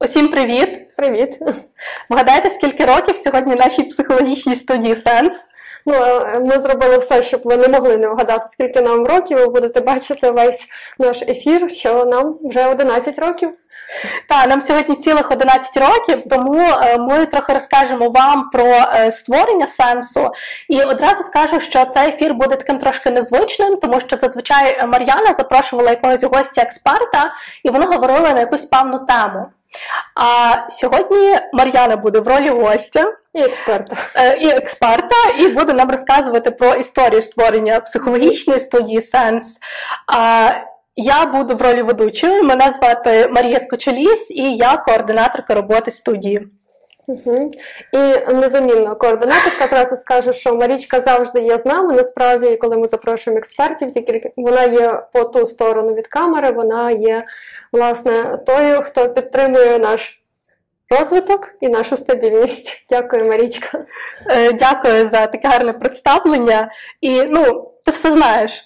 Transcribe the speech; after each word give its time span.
Усім 0.00 0.28
привіт! 0.28 0.96
Привіт! 0.96 1.38
Вгадайте, 2.10 2.50
скільки 2.50 2.84
років 2.84 3.16
сьогодні 3.16 3.54
нашій 3.54 3.82
психологічній 3.82 4.54
студії 4.54 4.96
Сенс? 4.96 5.34
Ну, 5.86 5.94
ми 6.40 6.60
зробили 6.60 6.98
все, 6.98 7.22
щоб 7.22 7.40
ви 7.44 7.56
не 7.56 7.68
могли 7.68 7.96
не 7.96 8.08
вгадати, 8.08 8.44
скільки 8.52 8.80
нам 8.80 9.06
років. 9.06 9.38
Ви 9.38 9.46
будете 9.46 9.80
бачити 9.80 10.30
весь 10.30 10.66
наш 10.98 11.22
ефір, 11.22 11.70
що 11.70 12.04
нам 12.04 12.38
вже 12.44 12.66
11 12.66 13.18
років. 13.18 13.50
Так, 14.28 14.48
нам 14.48 14.62
сьогодні 14.62 14.96
цілих 14.96 15.30
11 15.30 15.76
років, 15.76 16.22
тому 16.30 16.60
е, 16.60 16.98
ми 16.98 17.26
трохи 17.26 17.52
розкажемо 17.52 18.08
вам 18.08 18.50
про 18.50 18.66
е, 18.66 19.12
створення 19.12 19.68
сенсу. 19.68 20.30
І 20.68 20.82
одразу 20.82 21.22
скажу, 21.22 21.60
що 21.60 21.84
цей 21.84 22.08
ефір 22.08 22.34
буде 22.34 22.56
таким 22.56 22.78
трошки 22.78 23.10
незвичним, 23.10 23.76
тому 23.76 24.00
що 24.00 24.16
зазвичай 24.16 24.86
Мар'яна 24.86 25.34
запрошувала 25.34 25.90
якогось 25.90 26.22
гостя 26.22 26.62
експерта, 26.62 27.34
і 27.62 27.70
вони 27.70 27.86
говорили 27.86 28.32
на 28.32 28.40
якусь 28.40 28.64
певну 28.64 28.98
тему. 28.98 29.46
А 30.14 30.56
сьогодні 30.70 31.38
Мар'яна 31.52 31.96
буде 31.96 32.20
в 32.20 32.28
ролі 32.28 32.48
гостя 32.48 33.12
і 33.32 33.40
експерта, 33.40 33.96
е, 34.14 34.36
і 34.36 34.48
експерта, 34.48 35.16
і 35.38 35.48
буде 35.48 35.72
нам 35.72 35.90
розказувати 35.90 36.50
про 36.50 36.74
історію 36.74 37.22
створення 37.22 37.80
психологічної 37.80 38.60
студії 38.60 39.02
Сенс. 39.02 39.58
Я 40.96 41.26
буду 41.26 41.56
в 41.56 41.62
ролі 41.62 41.82
ведучої. 41.82 42.42
Мене 42.42 42.72
звати 42.72 43.28
Марія 43.30 43.60
Скочеліс, 43.60 44.30
і 44.30 44.56
я 44.56 44.76
координаторка 44.76 45.54
роботи 45.54 45.90
студії. 45.90 46.48
І 47.92 48.32
незамінна 48.34 48.94
координаторка 48.94 49.66
зразу 49.70 49.96
скажу, 49.96 50.32
що 50.32 50.54
Марічка 50.54 51.00
завжди 51.00 51.40
є 51.40 51.58
з 51.58 51.66
нами. 51.66 51.92
Насправді, 51.92 52.56
коли 52.56 52.76
ми 52.76 52.88
запрошуємо 52.88 53.38
експертів, 53.38 53.92
вона 54.36 54.62
є 54.62 55.02
по 55.12 55.24
ту 55.24 55.46
сторону 55.46 55.94
від 55.94 56.06
камери, 56.06 56.50
вона 56.50 56.90
є 56.90 57.24
власне 57.72 58.38
тою, 58.46 58.82
хто 58.82 59.08
підтримує 59.08 59.78
наш 59.78 60.20
розвиток 60.90 61.50
і 61.60 61.68
нашу 61.68 61.96
стабільність. 61.96 62.84
Дякую, 62.90 63.24
Марічка. 63.24 63.84
Е, 64.30 64.52
дякую 64.52 65.08
за 65.08 65.26
таке 65.26 65.48
гарне 65.48 65.72
представлення. 65.72 66.70
І 67.00 67.22
ну, 67.22 67.70
ти 67.84 67.90
все 67.90 68.10
знаєш. 68.10 68.62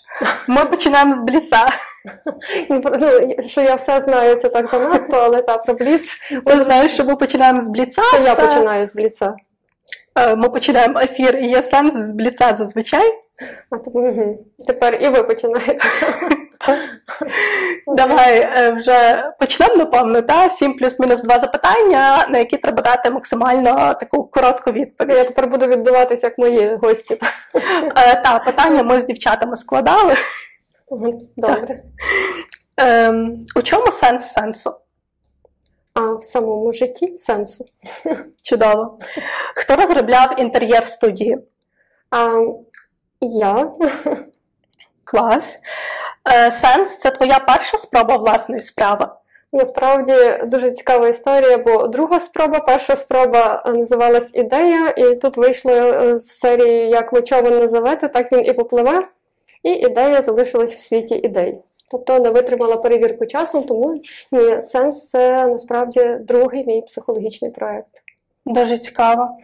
Ми 0.46 0.64
починаємо 0.64 1.14
з 1.14 1.22
бліца. 1.22 1.68
Ну, 2.70 2.82
Що 3.46 3.60
я 3.60 3.74
все 3.74 4.00
знаю, 4.00 4.34
це 4.34 4.48
так 4.48 4.66
занадто, 4.66 5.16
але 5.16 5.42
та 5.42 5.58
про 5.58 5.74
бліц. 5.74 6.16
Ти 6.46 6.60
знаєш, 6.60 6.92
що 6.92 7.04
ми 7.04 7.16
починаємо 7.16 7.64
з 7.64 7.68
бліца. 7.68 8.02
Це 8.12 8.22
я 8.22 8.34
починаю 8.34 8.86
з 8.86 8.94
бліца. 8.94 9.34
Е, 10.18 10.34
ми 10.34 10.48
починаємо 10.48 11.00
ефір 11.00 11.36
і 11.36 11.48
є 11.48 11.62
сенс 11.62 11.94
з 11.94 12.12
бліца 12.12 12.56
зазвичай. 12.56 13.12
А 13.70 13.76
угу. 13.76 14.44
Тепер 14.66 14.98
і 15.00 15.08
ви 15.08 15.22
починаєте. 15.22 15.78
Давай 17.86 18.40
е, 18.40 18.70
вже 18.70 19.24
почнемо, 19.40 19.76
напевно, 19.76 20.22
та? 20.22 20.50
7 20.50 20.74
плюс-мінус 20.74 21.22
два 21.22 21.40
запитання, 21.40 22.26
на 22.28 22.38
які 22.38 22.56
треба 22.56 22.82
дати 22.82 23.10
максимально 23.10 23.94
таку 24.00 24.24
коротку 24.24 24.72
відповідь. 24.72 25.16
Я 25.16 25.24
тепер 25.24 25.48
буду 25.48 25.66
відбуватися 25.66 26.26
як 26.26 26.38
мої 26.38 26.76
гості. 26.82 27.20
Е, 27.96 28.22
так, 28.24 28.44
питання 28.44 28.82
ми 28.82 29.00
з 29.00 29.04
дівчатами 29.04 29.56
складали. 29.56 30.14
Добре. 30.90 31.84
Ем, 32.76 33.46
У 33.56 33.62
чому 33.62 33.92
сенс 33.92 34.32
сенсу? 34.32 34.70
А 35.94 36.12
в 36.12 36.24
самому 36.24 36.72
житті 36.72 37.18
сенсу. 37.18 37.64
Чудово. 38.42 38.98
Хто 39.54 39.76
розробляв 39.76 40.40
інтер'єр 40.40 40.88
студії? 40.88 41.38
А, 42.10 42.42
Я. 43.20 43.70
Клас. 45.04 45.58
Е, 46.32 46.52
Сенс 46.52 46.98
це 46.98 47.10
твоя 47.10 47.38
перша 47.38 47.78
спроба 47.78 48.16
власної 48.16 48.62
справи? 48.62 49.08
Насправді 49.52 50.14
дуже 50.46 50.70
цікава 50.70 51.08
історія, 51.08 51.58
бо 51.58 51.86
друга 51.86 52.20
спроба, 52.20 52.60
перша 52.60 52.96
спроба 52.96 53.62
називалась 53.66 54.30
ідея, 54.34 54.88
і 54.88 55.14
тут 55.14 55.36
вийшло 55.36 55.72
з 56.18 56.26
серії 56.26 56.90
Як 56.90 57.12
ви 57.12 57.22
човен 57.22 57.58
називете, 57.58 58.08
так 58.08 58.32
він 58.32 58.46
і 58.46 58.52
попливе 58.52 59.08
і 59.62 59.72
ідея 59.72 60.22
залишилась 60.22 60.74
в 60.74 60.78
світі 60.78 61.14
ідей. 61.14 61.58
Тобто 61.90 62.18
не 62.18 62.30
витримала 62.30 62.76
перевірку 62.76 63.26
часом, 63.26 63.62
тому 63.62 64.00
ні, 64.32 64.62
сенс 64.62 65.08
це 65.08 65.46
насправді 65.46 66.16
другий 66.20 66.64
мій 66.66 66.82
психологічний 66.82 67.50
проєкт. 67.50 67.90
Дуже 68.46 68.78
цікаво. 68.78 69.38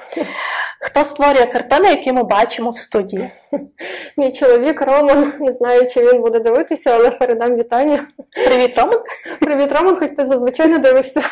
Хто 0.80 1.04
створює 1.04 1.46
картини, 1.46 1.88
які 1.88 2.12
ми 2.12 2.22
бачимо 2.22 2.70
в 2.70 2.78
студії? 2.78 3.30
Мій 4.16 4.32
чоловік 4.32 4.80
Роман, 4.80 5.32
не 5.40 5.52
знаю, 5.52 5.86
чи 5.86 6.12
він 6.12 6.20
буде 6.20 6.38
дивитися, 6.38 6.90
але 6.90 7.10
передам 7.10 7.56
вітання. 7.56 8.06
Привіт, 8.46 8.78
Роман. 8.78 9.00
Привіт, 9.40 9.72
Роман, 9.72 9.96
хоч 9.96 10.10
ти 10.16 10.26
зазвичай 10.26 10.68
не 10.68 10.78
дивишся. 10.78 11.22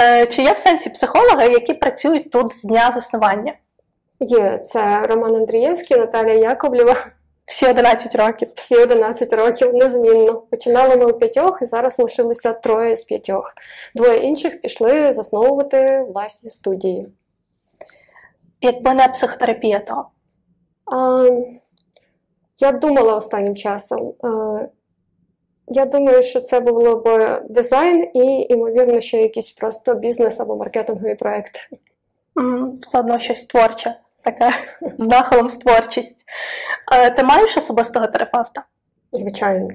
Е, 0.00 0.26
чи 0.26 0.42
є 0.42 0.52
в 0.52 0.58
сенсі 0.58 0.90
психологи, 0.90 1.48
які 1.48 1.74
працюють 1.74 2.30
тут 2.30 2.56
з 2.56 2.62
дня 2.62 2.92
заснування? 2.94 3.52
Є, 4.20 4.58
це 4.58 5.02
Роман 5.02 5.36
Андрієвський, 5.36 5.96
Наталія 5.96 6.34
Яковлєва. 6.34 6.96
Всі 7.46 7.66
11 7.66 8.14
років. 8.14 8.48
Всі 8.54 8.76
11 8.76 9.32
років, 9.32 9.74
незмінно. 9.74 10.34
Починали 10.34 10.96
ми 10.96 11.04
у 11.04 11.12
п'ятьох, 11.12 11.58
і 11.62 11.66
зараз 11.66 11.98
лишилися 11.98 12.52
троє 12.52 12.96
з 12.96 13.04
п'ятьох. 13.04 13.54
Двоє 13.94 14.16
інших 14.16 14.60
пішли 14.60 15.14
засновувати 15.14 16.06
власні 16.08 16.50
студії. 16.50 17.08
Якби 18.60 18.94
не 18.94 19.08
психотерапія, 19.08 19.78
то? 19.78 20.06
А, 20.84 21.28
Я 22.58 22.72
думала 22.72 23.16
останнім 23.16 23.56
часом. 23.56 24.14
А, 24.22 24.60
Я 25.66 25.84
думаю, 25.86 26.22
що 26.22 26.40
це 26.40 26.60
було 26.60 26.96
б 26.96 27.40
дизайн 27.48 28.10
і, 28.14 28.46
ймовірно, 28.50 29.00
ще 29.00 29.22
якийсь 29.22 29.50
просто 29.50 29.94
бізнес 29.94 30.40
або 30.40 30.56
маркетинговий 30.56 31.14
проєкт. 31.14 31.56
Mm, 32.36 32.72
все 32.80 32.98
одно 32.98 33.18
щось 33.18 33.46
творче 33.46 33.96
таке 34.24 34.52
з 34.98 35.06
нахилом 35.06 35.48
в 35.48 35.58
творчість. 35.58 36.24
Ти 37.16 37.24
маєш 37.24 37.56
особистого 37.56 38.06
терапевта? 38.06 38.62
Звичайно. 39.12 39.68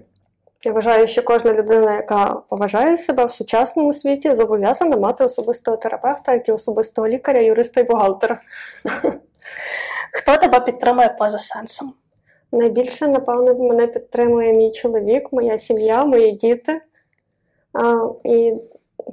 Я 0.64 0.72
вважаю, 0.72 1.08
що 1.08 1.24
кожна 1.24 1.54
людина, 1.54 1.96
яка 1.96 2.42
поважає 2.50 2.98
себе 2.98 3.26
в 3.26 3.32
сучасному 3.32 3.94
світі, 3.94 4.36
зобов'язана 4.36 4.98
мати 4.98 5.24
особистого 5.24 5.78
терапевта, 5.78 6.34
як 6.34 6.50
і 6.50 6.52
особистого 6.52 7.08
лікаря, 7.08 7.42
юриста 7.42 7.82
і 7.82 7.84
бухгалтера. 7.84 8.42
Хто 10.14 10.38
тебе 10.38 10.60
підтримує 10.60 11.10
поза 11.20 11.40
сенсом? 11.40 11.94
Найбільше, 12.52 13.08
напевно, 13.08 13.56
мене 13.56 13.88
підтримує 13.88 14.54
мій 14.54 14.72
чоловік, 14.72 15.34
моя 15.34 15.58
сім'я, 15.58 16.06
мої 16.06 16.32
діти. 16.32 16.82
А, 17.74 18.08
І 18.24 18.54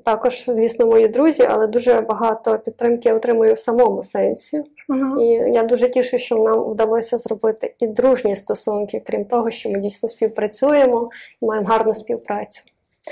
також, 0.05 0.45
звісно, 0.49 0.87
мої 0.87 1.09
друзі, 1.09 1.49
але 1.51 1.67
дуже 1.67 2.01
багато 2.01 2.59
підтримки 2.59 3.09
я 3.09 3.15
отримую 3.15 3.55
в 3.55 3.59
самому 3.59 4.03
сенсі. 4.03 4.63
Uh-huh. 4.89 5.21
І 5.21 5.53
я 5.53 5.63
дуже 5.63 5.89
тішу, 5.89 6.19
що 6.19 6.37
нам 6.37 6.61
вдалося 6.61 7.19
зробити 7.19 7.75
і 7.79 7.87
дружні 7.87 8.37
стосунки, 8.37 9.03
крім 9.07 9.25
того, 9.25 9.51
що 9.51 9.71
ми 9.71 9.79
дійсно 9.79 10.09
співпрацюємо 10.09 11.11
і 11.43 11.47
маємо 11.47 11.69
гарну 11.69 11.95
співпрацю 11.95 12.63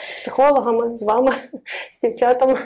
з 0.02 0.10
психологами, 0.10 0.96
з 0.96 1.02
вами, 1.02 1.32
з 1.92 2.00
дівчатами. 2.00 2.58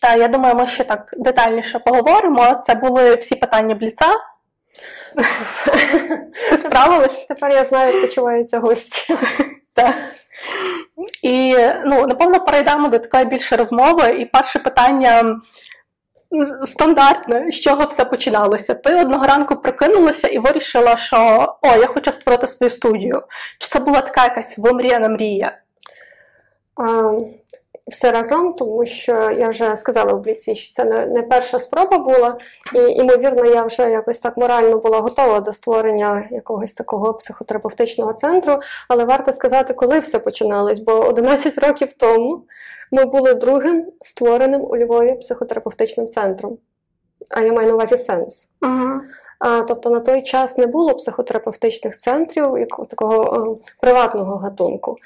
Так, 0.00 0.18
я 0.18 0.28
думаю, 0.28 0.54
ми 0.54 0.66
ще 0.66 0.84
так 0.84 1.14
детальніше 1.16 1.78
поговоримо. 1.78 2.62
Це 2.66 2.74
були 2.74 3.14
всі 3.14 3.34
питання 3.34 3.74
бліца. 3.74 4.06
Справилась? 6.60 7.26
Тепер 7.28 7.52
я 7.52 7.64
знаю, 7.64 7.92
як 7.92 8.02
почуваються 8.02 8.58
гості. 8.58 9.16
Так. 9.74 9.94
І 11.22 11.56
ну, 11.86 12.06
напевно 12.06 12.40
перейдемо 12.40 12.88
до 12.88 12.98
такої 12.98 13.24
більше 13.24 13.56
розмови. 13.56 14.10
І 14.10 14.24
перше 14.24 14.58
питання 14.58 15.40
стандартне, 16.66 17.50
з 17.50 17.60
чого 17.60 17.84
все 17.84 18.04
починалося. 18.04 18.74
Ти 18.74 18.94
одного 18.94 19.26
ранку 19.26 19.56
прикинулася 19.56 20.28
і 20.28 20.38
вирішила, 20.38 20.96
що 20.96 21.16
о, 21.62 21.68
я 21.68 21.86
хочу 21.86 22.12
створити 22.12 22.46
свою 22.46 22.70
студію. 22.70 23.22
Чи 23.58 23.68
це 23.68 23.78
була 23.80 24.00
така 24.00 24.24
якась 24.24 24.58
вимріяна 24.58 25.08
мрія? 25.08 25.58
А, 26.76 27.12
все 27.86 28.12
разом, 28.12 28.52
тому 28.54 28.86
що 28.86 29.30
я 29.30 29.48
вже 29.48 29.76
сказала 29.76 30.12
в 30.12 30.20
бліці, 30.20 30.54
що 30.54 30.72
це 30.72 30.84
не, 30.84 31.06
не 31.06 31.22
перша 31.22 31.58
спроба 31.58 31.98
була, 31.98 32.38
і 32.74 32.78
ймовірно, 32.78 33.44
я 33.44 33.62
вже 33.62 33.90
якось 33.90 34.20
так 34.20 34.36
морально 34.36 34.78
була 34.78 35.00
готова 35.00 35.40
до 35.40 35.52
створення 35.52 36.28
якогось 36.30 36.72
такого 36.72 37.14
психотерапевтичного 37.14 38.12
центру. 38.12 38.58
Але 38.88 39.04
варто 39.04 39.32
сказати, 39.32 39.74
коли 39.74 39.98
все 39.98 40.18
починалось, 40.18 40.78
бо 40.78 40.92
11 40.92 41.58
років 41.58 41.92
тому 41.92 42.44
ми 42.92 43.04
були 43.04 43.34
другим 43.34 43.86
створеним 44.00 44.60
у 44.60 44.76
Львові 44.76 45.14
психотерапевтичним 45.14 46.08
центром. 46.08 46.58
А 47.30 47.40
я 47.40 47.52
маю 47.52 47.68
на 47.68 47.74
увазі 47.74 47.96
сенс. 47.96 48.48
А, 49.38 49.62
Тобто 49.62 49.90
на 49.90 50.00
той 50.00 50.22
час 50.22 50.58
не 50.58 50.66
було 50.66 50.94
психотерапевтичних 50.94 51.96
центрів 51.96 52.58
як, 52.58 52.88
такого 52.88 53.58
е, 53.62 53.70
приватного 53.80 54.36
гатунку. 54.36 54.96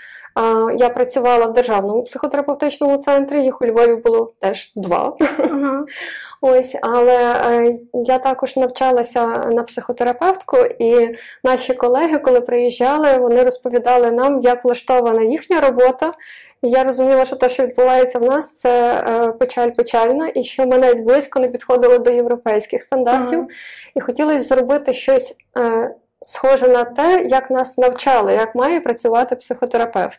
Я 0.78 0.88
працювала 0.88 1.46
в 1.46 1.52
державному 1.52 2.04
психотерапевтичному 2.04 2.96
центрі, 2.96 3.44
їх 3.44 3.62
у 3.62 3.66
Львові 3.66 3.94
було 3.94 4.32
теж 4.40 4.72
два. 4.76 5.16
Uh-huh. 5.20 5.82
Ось, 6.40 6.76
але 6.82 7.34
е, 7.34 7.78
я 7.92 8.18
також 8.18 8.56
навчалася 8.56 9.26
на 9.26 9.62
психотерапевтку, 9.62 10.56
і 10.78 11.16
наші 11.44 11.74
колеги, 11.74 12.18
коли 12.18 12.40
приїжджали, 12.40 13.18
вони 13.18 13.42
розповідали 13.42 14.10
нам, 14.10 14.40
як 14.40 14.64
влаштована 14.64 15.22
їхня 15.22 15.60
робота, 15.60 16.14
я 16.62 16.84
розуміла, 16.84 17.24
що 17.24 17.36
те, 17.36 17.48
що 17.48 17.66
відбувається 17.66 18.18
в 18.18 18.22
нас, 18.22 18.58
це 18.58 19.04
е, 19.08 19.32
печаль 19.32 19.70
печальна, 19.70 20.32
і 20.34 20.44
що 20.44 20.66
ми 20.66 20.78
навіть 20.78 21.04
близько 21.04 21.40
не 21.40 21.48
підходили 21.48 21.98
до 21.98 22.10
європейських 22.10 22.82
стандартів. 22.82 23.38
Mm-hmm. 23.38 23.48
І 23.94 24.00
хотілося 24.00 24.44
зробити 24.44 24.94
щось 24.94 25.34
е, 25.58 25.94
схоже 26.22 26.68
на 26.68 26.84
те, 26.84 27.26
як 27.30 27.50
нас 27.50 27.78
навчали, 27.78 28.32
як 28.32 28.54
має 28.54 28.80
працювати 28.80 29.36
психотерапевт. 29.36 30.18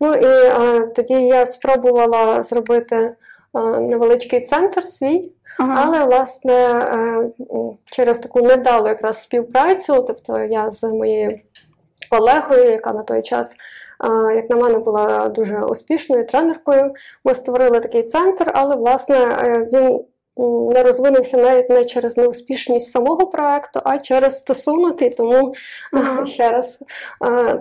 Ну 0.00 0.14
і 0.14 0.26
е, 0.26 0.80
тоді 0.96 1.14
я 1.14 1.46
спробувала 1.46 2.42
зробити 2.42 2.96
е, 2.96 3.14
невеличкий 3.80 4.40
центр 4.40 4.88
свій. 4.88 5.32
Ага. 5.58 5.82
Але, 5.86 6.04
власне, 6.04 6.52
е, 6.54 7.30
через 7.84 8.18
таку 8.18 8.40
невдалу 8.40 8.88
якраз 8.88 9.22
співпрацю, 9.22 10.04
тобто 10.06 10.38
я 10.38 10.70
з 10.70 10.82
моєю 10.82 11.40
колегою, 12.10 12.70
яка 12.70 12.92
на 12.92 13.02
той 13.02 13.22
час, 13.22 13.56
як 14.34 14.50
на 14.50 14.56
мене, 14.56 14.78
була 14.78 15.28
дуже 15.28 15.58
успішною 15.60 16.26
тренеркою, 16.26 16.94
ми 17.24 17.34
створили 17.34 17.80
такий 17.80 18.02
центр, 18.02 18.50
але, 18.54 18.76
власне, 18.76 19.16
він 19.72 20.04
не 20.36 20.82
розвинувся 20.82 21.36
навіть 21.36 21.70
не 21.70 21.84
через 21.84 22.16
неуспішність 22.16 22.90
самого 22.90 23.26
проекту, 23.26 23.80
а 23.84 23.98
через 23.98 24.36
стосунок. 24.38 25.02
І 25.02 25.10
тому 25.10 25.54
ага. 25.92 26.26
ще 26.26 26.50
раз 26.50 26.78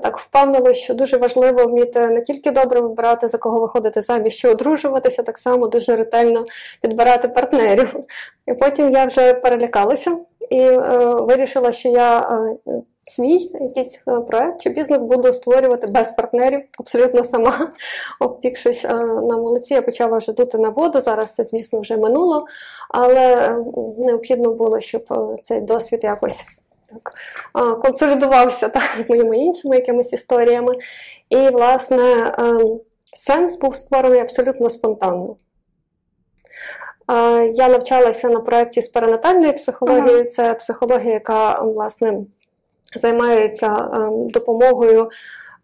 так 0.04 0.18
впевнило, 0.18 0.74
що 0.74 0.94
дуже 0.94 1.18
важливо 1.18 1.66
вміти 1.66 2.08
не 2.08 2.22
тільки 2.22 2.52
добре 2.52 2.81
вибирати, 2.81 3.28
за 3.28 3.38
кого 3.38 3.60
виходити 3.60 4.02
заміж, 4.02 4.34
що 4.34 4.52
одружуватися, 4.52 5.24
так 5.24 5.38
само 5.38 5.68
дуже 5.68 5.96
ретельно 5.96 6.46
підбирати 6.81 7.28
партнерів. 7.28 7.96
І 8.48 8.54
потім 8.54 8.90
я 8.90 9.06
вже 9.06 9.34
перелякалася 9.34 10.18
і 10.54 10.60
е, 10.60 10.78
вирішила, 11.20 11.72
що 11.72 11.90
я 11.90 12.20
е, 12.20 12.82
свій 12.98 13.50
якийсь 13.62 14.04
е, 14.08 14.20
проект 14.20 14.62
чи 14.62 14.70
бізнес 14.70 15.02
буду 15.02 15.34
створювати 15.34 15.88
без 15.88 16.12
партнерів, 16.12 16.62
абсолютно 16.80 17.24
сама. 17.24 17.72
Обпікшись 18.20 18.86
е, 18.86 18.94
на 19.04 19.38
молоці, 19.38 19.74
я 19.74 19.82
почала 19.82 20.18
вже 20.18 20.34
дути 20.34 20.58
на 20.58 20.70
воду. 20.70 21.02
Зараз 21.02 21.36
це, 21.36 21.44
звісно, 21.44 21.80
вже 21.80 21.98
минуло, 21.98 22.46
але 22.90 23.36
е, 23.36 23.64
необхідно 23.98 24.52
було, 24.52 24.80
щоб 24.80 25.06
е, 25.12 25.42
цей 25.44 25.62
досвід 25.62 26.00
якось. 26.04 26.46
Так, 26.90 27.12
консолідувався 27.82 28.70
так, 28.70 29.06
з 29.06 29.10
моїми 29.10 29.38
іншими 29.38 29.76
якимись 29.76 30.14
історіями. 30.14 30.76
І, 31.30 31.38
власне, 31.38 32.32
сенс 33.16 33.58
був 33.58 33.76
створений 33.76 34.20
абсолютно 34.20 34.70
спонтанно. 34.70 35.36
Я 37.54 37.70
навчалася 37.70 38.30
на 38.30 38.40
проєкті 38.40 38.82
з 38.82 38.88
перинатальної 38.88 39.54
психології. 39.54 40.16
Ага. 40.16 40.24
Це 40.24 40.54
психологія, 40.54 41.14
яка 41.14 41.62
власне 41.62 42.18
займається 42.96 43.90
ем, 43.94 44.30
допомогою 44.30 45.10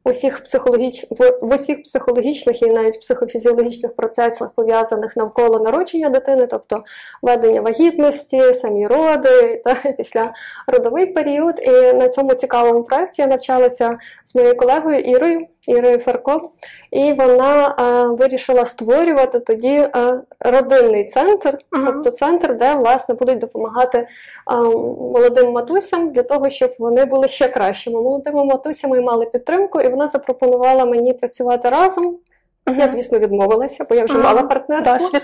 усіх 0.04 0.44
психологіч... 0.44 1.06
в 1.42 1.56
усіх 1.56 1.84
психологічних 1.84 2.62
і 2.62 2.66
навіть 2.66 3.00
психофізіологічних 3.00 3.96
процесах, 3.96 4.52
пов'язаних 4.56 5.16
навколо 5.16 5.60
народження 5.60 6.10
дитини, 6.10 6.48
тобто 6.48 6.84
ведення 7.22 7.62
вагітності, 7.62 8.54
самі 8.54 8.88
роди 8.88 9.62
та 9.66 9.76
після 9.98 10.34
родовий 10.68 11.06
період. 11.06 11.56
І 11.62 11.94
на 11.94 12.10
цьому 12.10 12.34
цікавому 12.34 12.84
проєкті 12.84 13.22
я 13.22 13.28
навчалася 13.28 13.98
з 14.26 14.36
моєю 14.36 14.58
колегою 14.58 15.00
Ірою. 15.00 15.48
Ірою 15.68 16.00
Фарко, 16.00 16.52
і 16.92 17.14
вона 17.14 17.76
а, 17.78 18.04
вирішила 18.04 18.66
створювати 18.66 19.40
тоді 19.40 19.88
а, 19.94 20.22
родинний 20.40 21.06
центр, 21.06 21.58
uh-huh. 21.72 21.86
тобто 21.86 22.12
центр, 22.12 22.56
де 22.56 22.76
власне 22.76 23.16
будуть 23.16 23.38
допомагати 23.38 24.08
а, 24.46 24.62
молодим 24.62 25.52
матусям 25.52 26.12
для 26.12 26.24
того, 26.24 26.50
щоб 26.50 26.72
вони 26.80 27.06
були 27.06 27.28
ще 27.28 27.48
кращими. 27.48 28.02
Молодими 28.02 28.46
матусями 28.46 28.98
і 28.98 29.02
мали 29.02 29.26
підтримку, 29.26 29.82
і 29.82 29.90
вона 29.90 30.08
запропонувала 30.08 30.86
мені 30.86 31.14
працювати 31.14 31.70
разом. 31.70 32.18
Uh-huh. 32.66 32.80
Я, 32.80 32.88
звісно, 32.88 33.20
відмовилася, 33.20 33.86
бо 33.90 33.96
я 33.96 34.06
вже 34.06 34.14
uh-huh. 34.14 34.24
мала 34.24 34.44
партнерство. 34.44 35.20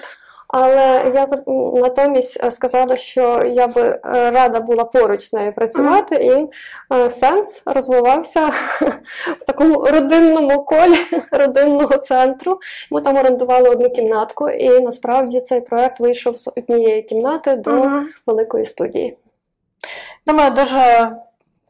Але 0.48 1.12
я 1.16 1.26
натомість 1.82 2.44
е, 2.44 2.52
сказала, 2.52 2.98
що 2.98 3.44
я 3.44 3.68
би 3.68 3.82
е, 3.82 4.00
рада 4.32 4.60
була 4.60 4.84
поруч 4.84 5.30
з 5.30 5.34
нею 5.34 5.54
працювати, 5.54 6.16
mm. 6.16 6.22
і 6.22 6.50
е, 6.96 7.10
сенс 7.10 7.64
розвивався 7.66 8.48
в 9.40 9.44
такому 9.48 9.86
родинному 9.86 10.64
колі 10.64 10.98
родинного 11.32 11.98
центру. 11.98 12.60
Ми 12.92 13.02
там 13.02 13.18
орендували 13.18 13.70
одну 13.70 13.90
кімнатку, 13.90 14.50
і 14.50 14.80
насправді 14.80 15.42
цей 15.42 15.62
проект 15.62 16.00
вийшов 16.00 16.38
з 16.38 16.48
однієї 16.48 17.02
кімнати 17.02 17.56
до 17.56 17.72
mm. 17.72 18.04
великої 18.26 18.66
студії. 18.66 19.18
Думаю, 20.28 20.52
дуже 20.52 21.12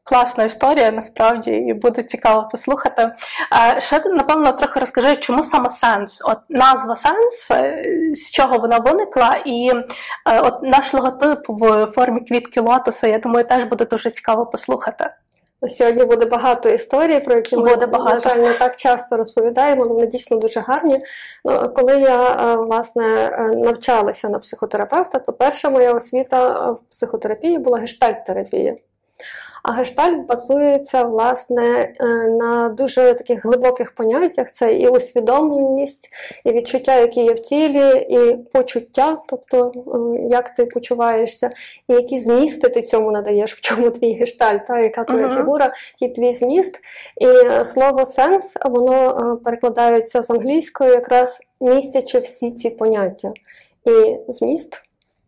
класна 0.06 0.44
історія, 0.44 0.92
насправді, 0.92 1.52
і 1.52 1.74
буде 1.74 2.04
цікаво 2.04 2.50
послухати. 2.52 3.12
Ще 3.80 4.02
напевно 4.06 4.52
трохи 4.52 4.80
розкажи, 4.80 5.16
чому 5.16 5.44
саме 5.44 5.70
сенс? 5.70 6.22
От 6.24 6.38
назва 6.50 6.96
сенс, 6.96 7.52
е, 7.52 7.84
з 8.16 8.32
чого 8.32 8.58
вона 8.58 8.78
виникла, 8.78 9.38
і 9.46 9.72
е, 10.30 10.40
от 10.40 10.62
наш 10.62 10.94
логотип 10.94 11.40
в 11.48 11.88
формі 11.96 12.20
квітки 12.20 12.60
лотоса, 12.62 13.08
я 13.08 13.20
думаю, 13.20 13.46
теж 13.46 13.64
буде 13.64 13.86
дуже 13.86 14.12
цікаво 14.12 14.46
послухати. 14.46 15.10
Сьогодні 15.70 16.06
буде 16.06 16.26
багато 16.26 16.70
історій, 16.70 17.20
про 17.20 17.36
які 17.36 17.58
ми 17.58 17.64
буде 17.64 17.86
багато. 17.86 18.14
на 18.14 18.20
жаль, 18.20 18.38
не 18.38 18.54
так 18.54 18.76
часто 18.76 19.18
розповідаємо, 19.18 19.84
але 19.86 19.94
вони 19.94 20.08
дійсно 20.08 20.38
дуже 20.38 20.60
гарні. 20.60 21.02
Ну, 21.46 21.70
коли 21.76 22.00
я 22.00 22.32
е, 22.32 22.56
власне 22.56 23.30
навчалася 23.56 24.30
на 24.30 24.40
психотерапевта, 24.40 25.20
то 25.20 25.34
перша 25.34 25.70
моя 25.70 25.94
освіта 25.94 26.72
в 26.72 26.80
психотерапії 26.90 27.58
була 27.58 27.80
гештальт-терапія. 27.80 28.76
А 29.68 29.72
гештальт 29.72 30.26
базується 30.28 31.04
власне 31.04 31.94
е, 32.00 32.06
на 32.30 32.70
дуже 32.70 33.14
таких 33.14 33.46
глибоких 33.46 33.96
поняттях: 33.96 34.52
це 34.52 34.76
і 34.76 34.88
усвідомленість, 34.88 36.10
і 36.44 36.52
відчуття, 36.52 36.96
які 36.96 37.24
є 37.24 37.34
в 37.34 37.40
тілі, 37.40 38.06
і 38.10 38.38
почуття, 38.54 39.18
тобто 39.28 39.72
е, 39.76 40.28
як 40.32 40.56
ти 40.56 40.66
почуваєшся, 40.66 41.50
і 41.88 41.94
які 41.94 42.20
змісти 42.20 42.70
ти 42.70 42.82
цьому 42.82 43.12
надаєш, 43.12 43.56
в 43.56 43.62
чому 43.62 43.90
твій 43.90 44.14
гештальт, 44.14 44.68
та, 44.68 44.80
яка 44.80 45.04
твоя 45.04 45.28
uh-huh. 45.28 45.38
фігура, 45.38 45.74
який 46.02 46.16
твій 46.16 46.32
зміст. 46.32 46.80
І 47.18 47.28
е, 47.28 47.66
слово 47.66 48.06
сенс 48.06 48.54
воно 48.66 49.38
перекладається 49.44 50.22
з 50.22 50.30
англійської, 50.30 50.90
якраз 50.90 51.40
містячи 51.62 52.20
всі 52.20 52.52
ці 52.52 52.70
поняття. 52.70 53.34
І 53.86 54.18
зміст 54.28 54.82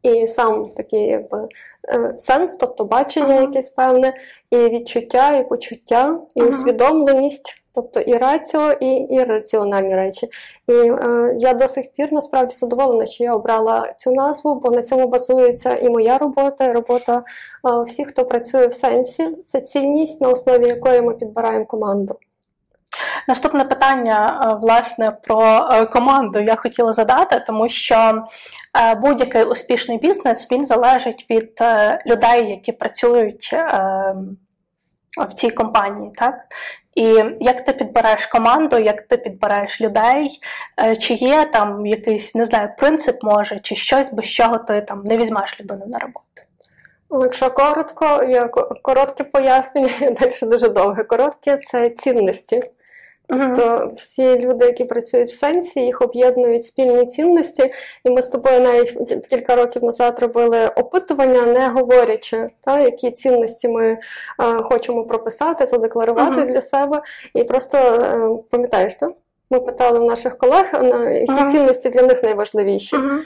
і 0.03 0.27
сам 0.27 0.69
такий 0.77 1.03
якби 1.03 1.47
е, 1.93 2.13
сенс, 2.17 2.55
тобто 2.55 2.85
бачення 2.85 3.35
ага. 3.35 3.41
якесь 3.41 3.69
певне, 3.69 4.13
і 4.51 4.57
відчуття, 4.57 5.37
і 5.37 5.49
почуття, 5.49 6.19
і 6.35 6.41
ага. 6.41 6.49
усвідомленість, 6.49 7.63
тобто 7.75 7.99
і 7.99 8.17
раціо, 8.17 8.71
і 8.71 8.87
ірраціональні 8.95 9.95
речі. 9.95 10.29
І 10.67 10.73
е, 10.73 11.35
я 11.37 11.53
до 11.53 11.67
сих 11.67 11.91
пір 11.91 12.13
насправді 12.13 12.55
задоволена, 12.55 13.05
що 13.05 13.23
я 13.23 13.33
обрала 13.33 13.93
цю 13.97 14.11
назву, 14.11 14.55
бо 14.55 14.71
на 14.71 14.81
цьому 14.81 15.07
базується 15.07 15.75
і 15.75 15.89
моя 15.89 16.17
робота, 16.17 16.65
і 16.65 16.73
робота 16.73 17.23
е, 17.69 17.83
всіх, 17.83 18.07
хто 18.07 18.25
працює 18.25 18.67
в 18.67 18.73
сенсі. 18.73 19.35
Це 19.45 19.61
цінність, 19.61 20.21
на 20.21 20.29
основі 20.29 20.67
якої 20.67 21.01
ми 21.01 21.13
підбираємо 21.13 21.65
команду. 21.65 22.15
Наступне 23.27 23.63
питання, 23.63 24.41
е, 24.43 24.55
власне, 24.61 25.11
про 25.11 25.69
е, 25.71 25.85
команду 25.85 26.39
я 26.39 26.55
хотіла 26.55 26.93
задати, 26.93 27.43
тому 27.47 27.69
що 27.69 27.95
е, 27.95 28.95
будь-який 28.95 29.43
успішний 29.43 29.97
бізнес 29.97 30.51
він 30.51 30.65
залежить 30.65 31.25
від 31.29 31.51
людей, 32.05 32.49
які 32.49 32.71
працюють 32.71 33.53
в 35.29 35.33
цій 35.33 35.49
компанії. 35.49 36.11
так? 36.15 36.35
І 36.95 37.23
як 37.39 37.65
ти 37.65 37.73
підбереш 37.73 38.25
команду, 38.25 38.79
як 38.79 39.01
ти 39.01 39.17
підбереш 39.17 39.81
людей, 39.81 40.39
чи 40.99 41.13
є 41.13 41.45
там 41.45 41.85
якийсь, 41.85 42.35
не 42.35 42.45
знаю, 42.45 42.69
принцип 42.77 43.23
може, 43.23 43.59
чи 43.59 43.75
щось, 43.75 44.13
без 44.13 44.25
чого 44.25 44.57
ти 44.57 44.81
там 44.81 45.03
не 45.03 45.17
візьмеш 45.17 45.59
людину 45.59 45.85
на 45.87 45.99
роботу? 45.99 46.25
Якщо 47.11 47.51
коротко, 47.51 48.23
я 48.23 48.47
коротке 48.81 49.23
пояснення, 49.23 49.89
далі 49.99 50.33
дуже 50.41 50.69
довге. 50.69 51.03
Коротке 51.03 51.57
це 51.57 51.89
цінності. 51.89 52.63
Тобто 53.29 53.91
всі 53.95 54.39
люди, 54.39 54.65
які 54.65 54.85
працюють 54.85 55.29
в 55.29 55.35
сенсі, 55.35 55.79
їх 55.79 56.01
об'єднують 56.01 56.65
спільні 56.65 57.05
цінності, 57.05 57.71
і 58.03 58.09
ми 58.09 58.21
з 58.21 58.27
тобою 58.27 58.59
навіть 58.59 58.97
кілька 59.29 59.55
років 59.55 59.83
назад 59.83 60.17
робили 60.19 60.67
опитування, 60.67 61.41
не 61.41 61.67
говорячи, 61.67 62.49
та, 62.63 62.79
які 62.79 63.11
цінності 63.11 63.67
ми 63.67 63.97
а, 64.37 64.61
хочемо 64.61 65.03
прописати, 65.03 65.65
задекларувати 65.65 66.41
uh-huh. 66.41 66.47
для 66.47 66.61
себе. 66.61 67.01
І 67.33 67.43
просто 67.43 67.77
а, 67.77 67.81
е, 67.81 68.29
пам'ятаєш, 68.49 68.95
так? 68.95 69.11
ми 69.49 69.59
питали 69.59 69.99
в 69.99 70.03
наших 70.03 70.37
колег, 70.37 70.69
які 70.73 71.31
uh-huh. 71.31 71.51
цінності 71.51 71.89
для 71.89 72.01
них 72.01 72.23
найважливіші. 72.23 72.95
Uh-huh. 72.95 73.19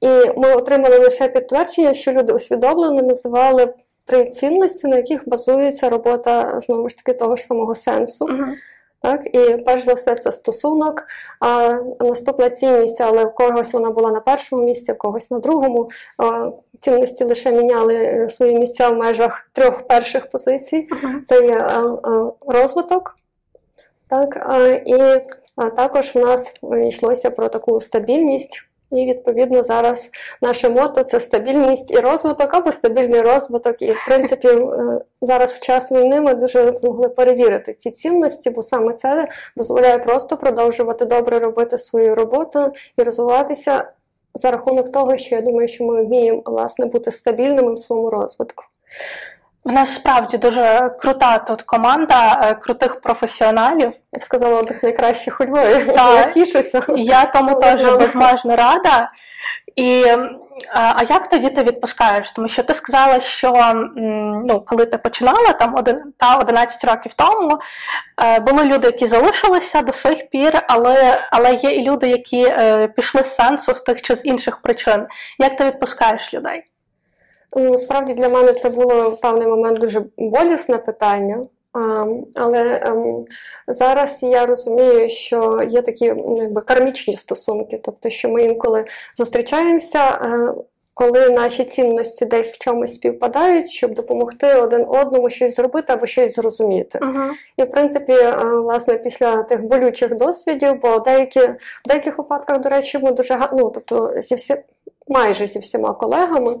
І 0.00 0.40
ми 0.40 0.54
отримали 0.54 0.98
лише 0.98 1.28
підтвердження, 1.28 1.94
що 1.94 2.12
люди 2.12 2.32
усвідомлено 2.32 3.02
називали 3.02 3.74
три 4.06 4.24
цінності, 4.24 4.86
на 4.86 4.96
яких 4.96 5.28
базується 5.28 5.88
робота 5.88 6.60
знову 6.60 6.88
ж 6.88 6.96
таки 6.96 7.12
того 7.12 7.36
ж 7.36 7.42
самого 7.42 7.74
сенсу. 7.74 8.28
Так, 9.06 9.26
І 9.32 9.62
перш 9.66 9.84
за 9.84 9.94
все 9.94 10.14
це 10.14 10.32
стосунок, 10.32 11.02
а 11.40 11.78
наступна 12.00 12.50
цінність, 12.50 13.00
але 13.00 13.24
в 13.24 13.34
когось 13.34 13.72
вона 13.72 13.90
була 13.90 14.10
на 14.10 14.20
першому 14.20 14.64
місці, 14.64 14.92
в 14.92 14.98
когось 14.98 15.30
на 15.30 15.38
другому. 15.38 15.90
Цінності 16.80 17.24
лише 17.24 17.52
міняли 17.52 17.94
е, 17.94 18.30
свої 18.30 18.58
місця 18.58 18.88
в 18.88 18.96
межах 18.96 19.50
трьох 19.52 19.82
перших 19.82 20.30
позицій. 20.30 20.88
Uh-huh. 20.90 21.22
Це 21.26 21.46
є 21.46 21.54
е, 21.54 21.80
е, 22.10 22.32
розвиток, 22.46 23.18
Так, 24.08 24.56
І 24.86 24.98
також 25.76 26.14
в 26.14 26.18
нас 26.18 26.54
йшлося 26.88 27.30
про 27.30 27.48
таку 27.48 27.80
стабільність. 27.80 28.65
І 28.90 29.06
відповідно 29.06 29.62
зараз 29.62 30.10
наше 30.42 30.68
мото 30.68 31.04
це 31.04 31.20
стабільність 31.20 31.90
і 31.90 31.96
розвиток 31.96 32.54
або 32.54 32.72
стабільний 32.72 33.20
розвиток. 33.20 33.82
І 33.82 33.92
в 33.92 34.04
принципі 34.06 34.48
е, 34.48 35.00
зараз 35.22 35.52
в 35.52 35.60
час 35.60 35.92
війни 35.92 36.20
ми 36.20 36.34
дуже 36.34 36.78
змогли 36.78 37.08
перевірити 37.08 37.74
ці 37.74 37.90
цінності, 37.90 38.50
бо 38.50 38.62
саме 38.62 38.94
це 38.94 39.28
дозволяє 39.56 39.98
просто 39.98 40.36
продовжувати 40.36 41.04
добре 41.04 41.38
робити 41.38 41.78
свою 41.78 42.14
роботу 42.14 42.72
і 42.96 43.02
розвиватися 43.02 43.88
за 44.34 44.50
рахунок 44.50 44.92
того, 44.92 45.16
що 45.16 45.34
я 45.34 45.40
думаю, 45.40 45.68
що 45.68 45.84
ми 45.84 46.04
вміємо 46.04 46.42
власне 46.46 46.86
бути 46.86 47.10
стабільними 47.10 47.74
в 47.74 47.78
своєму 47.78 48.10
розвитку. 48.10 48.64
У 49.66 49.72
нас 49.72 49.94
справді 49.94 50.38
дуже 50.38 50.90
крута 51.00 51.38
тут 51.38 51.62
команда 51.62 52.40
е, 52.42 52.54
крутих 52.54 53.00
професіоналів. 53.00 53.92
Я 54.12 54.18
б 54.18 54.22
сказала, 54.22 54.60
одних 54.60 54.82
найкращих 54.82 55.40
у 55.40 55.44
Львові. 55.44 55.92
Я 55.96 56.24
тішуся. 56.24 56.82
Я 56.96 57.24
тому 57.24 57.54
теж 57.54 57.82
безмежно 57.82 58.56
рада. 58.56 59.10
І 59.76 60.04
а 60.74 61.02
як 61.08 61.28
тоді 61.28 61.48
ти 61.48 61.62
відпускаєш? 61.62 62.32
Тому 62.32 62.48
що 62.48 62.62
ти 62.62 62.74
сказала, 62.74 63.20
що 63.20 63.72
ну, 64.46 64.60
коли 64.66 64.86
ти 64.86 64.98
починала 64.98 65.52
там 65.52 65.74
один 65.74 66.12
та 66.16 66.36
11 66.36 66.84
років 66.84 67.12
тому, 67.16 67.58
е, 68.24 68.40
були 68.40 68.64
люди, 68.64 68.86
які 68.86 69.06
залишилися 69.06 69.82
до 69.82 69.92
сих 69.92 70.30
пір, 70.30 70.62
але 70.68 71.20
але 71.30 71.54
є 71.54 71.70
і 71.70 71.90
люди, 71.90 72.08
які 72.08 72.46
е, 72.48 72.88
пішли 72.88 73.24
з 73.24 73.34
сенсу 73.34 73.74
з 73.74 73.80
тих 73.80 74.02
чи 74.02 74.16
з 74.16 74.24
інших 74.24 74.56
причин. 74.62 75.06
Як 75.38 75.56
ти 75.56 75.64
відпускаєш 75.64 76.34
людей? 76.34 76.64
Ну, 77.56 77.78
справді 77.78 78.14
для 78.14 78.28
мене 78.28 78.52
це 78.52 78.70
було 78.70 79.10
в 79.10 79.20
певний 79.20 79.46
момент 79.46 79.78
дуже 79.78 80.04
болісне 80.18 80.78
питання. 80.78 81.46
Але 82.34 82.80
ем, 82.84 83.24
зараз 83.68 84.22
я 84.22 84.46
розумію, 84.46 85.10
що 85.10 85.62
є 85.70 85.82
такі 85.82 86.12
ну, 86.12 86.38
якби 86.42 86.60
кармічні 86.60 87.16
стосунки, 87.16 87.80
тобто, 87.84 88.10
що 88.10 88.28
ми 88.28 88.42
інколи 88.42 88.84
зустрічаємося, 89.16 90.08
е, 90.08 90.54
коли 90.94 91.30
наші 91.30 91.64
цінності 91.64 92.24
десь 92.24 92.50
в 92.50 92.58
чомусь 92.58 92.94
співпадають, 92.94 93.70
щоб 93.70 93.94
допомогти 93.94 94.54
один 94.54 94.84
одному 94.88 95.30
щось 95.30 95.56
зробити 95.56 95.92
або 95.92 96.06
щось 96.06 96.34
зрозуміти. 96.34 96.98
Uh-huh. 96.98 97.30
І 97.56 97.62
в 97.62 97.70
принципі, 97.70 98.12
е, 98.12 98.36
власне, 98.44 98.94
після 98.94 99.42
тих 99.42 99.64
болючих 99.64 100.16
досвідів, 100.16 100.80
бо 100.82 100.98
деякі 100.98 101.40
в 101.40 101.88
деяких 101.88 102.18
випадках, 102.18 102.60
до 102.60 102.68
речі, 102.68 102.98
ми 102.98 103.12
дуже 103.12 103.38
ну, 103.52 103.70
тобто 103.70 104.14
зі 104.20 104.34
всі 104.34 104.56
майже 105.08 105.46
зі 105.46 105.58
всіма 105.58 105.94
колегами 105.94 106.56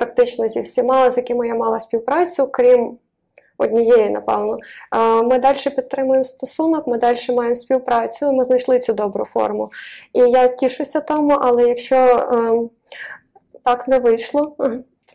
практично 0.00 0.48
зі 0.48 0.60
всіма, 0.60 1.10
з 1.10 1.16
якими 1.16 1.48
я 1.48 1.54
мала 1.54 1.80
співпрацю, 1.80 2.48
крім 2.52 2.98
однієї, 3.58 4.10
напевно. 4.10 4.58
Ми 5.24 5.38
далі 5.38 5.70
підтримуємо 5.76 6.24
стосунок, 6.24 6.86
ми 6.86 6.98
далі 6.98 7.18
маємо 7.28 7.56
співпрацю, 7.56 8.32
ми 8.32 8.44
знайшли 8.44 8.78
цю 8.78 8.92
добру 8.92 9.24
форму. 9.24 9.70
І 10.12 10.18
я 10.18 10.48
тішуся 10.48 11.00
тому, 11.00 11.38
але 11.40 11.68
якщо 11.68 11.96
ем, 11.96 12.70
так 13.64 13.88
не 13.88 13.98
вийшло, 13.98 14.56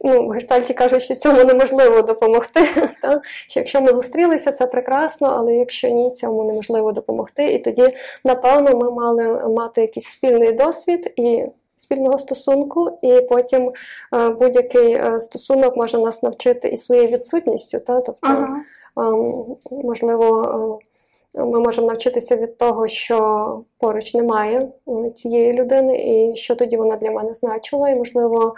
ну, 0.02 0.30
гештальті 0.30 0.74
кажуть, 0.74 1.04
що 1.04 1.16
цьому 1.16 1.44
неможливо 1.44 2.02
допомогти. 2.02 2.62
Та? 3.02 3.22
Що 3.48 3.60
Якщо 3.60 3.82
ми 3.82 3.94
зустрілися, 3.94 4.52
це 4.52 4.68
прекрасно, 4.68 5.34
але 5.38 5.56
якщо 5.56 5.90
ні, 5.90 6.12
цьому 6.12 6.44
неможливо 6.44 6.92
допомогти. 6.92 7.46
І 7.46 7.60
тоді, 7.60 7.96
напевно, 8.24 8.78
ми 8.78 8.92
мали 8.92 9.50
мати 9.50 9.82
якийсь 9.82 10.08
спільний 10.08 10.52
досвід 10.52 11.14
і 11.16 11.46
спільного 11.86 12.18
стосунку, 12.18 13.00
і 13.02 13.22
потім 13.22 13.72
е, 14.14 14.30
будь-який 14.30 14.94
е, 14.94 15.20
стосунок 15.20 15.78
може 15.78 15.98
нас 15.98 16.24
навчити 16.24 16.68
і 16.68 16.78
своєю 16.78 17.08
відсутністю. 17.08 17.80
Та? 17.80 18.02
Тобто, 18.02 18.18
ага. 18.22 18.62
Ем, 18.98 19.46
можливо, 19.72 20.80
е, 21.36 21.44
ми 21.44 21.60
можемо 21.60 21.88
навчитися 21.88 22.36
від 22.36 22.58
того, 22.58 22.88
що 22.88 23.62
поруч 23.78 24.14
немає 24.14 24.72
цієї 25.16 25.54
людини, 25.54 25.98
і 25.98 26.36
що 26.36 26.56
тоді 26.56 26.78
вона 26.78 26.96
для 26.96 27.12
мене 27.12 27.34
значила, 27.34 27.90
і, 27.90 27.96
можливо, 27.96 28.56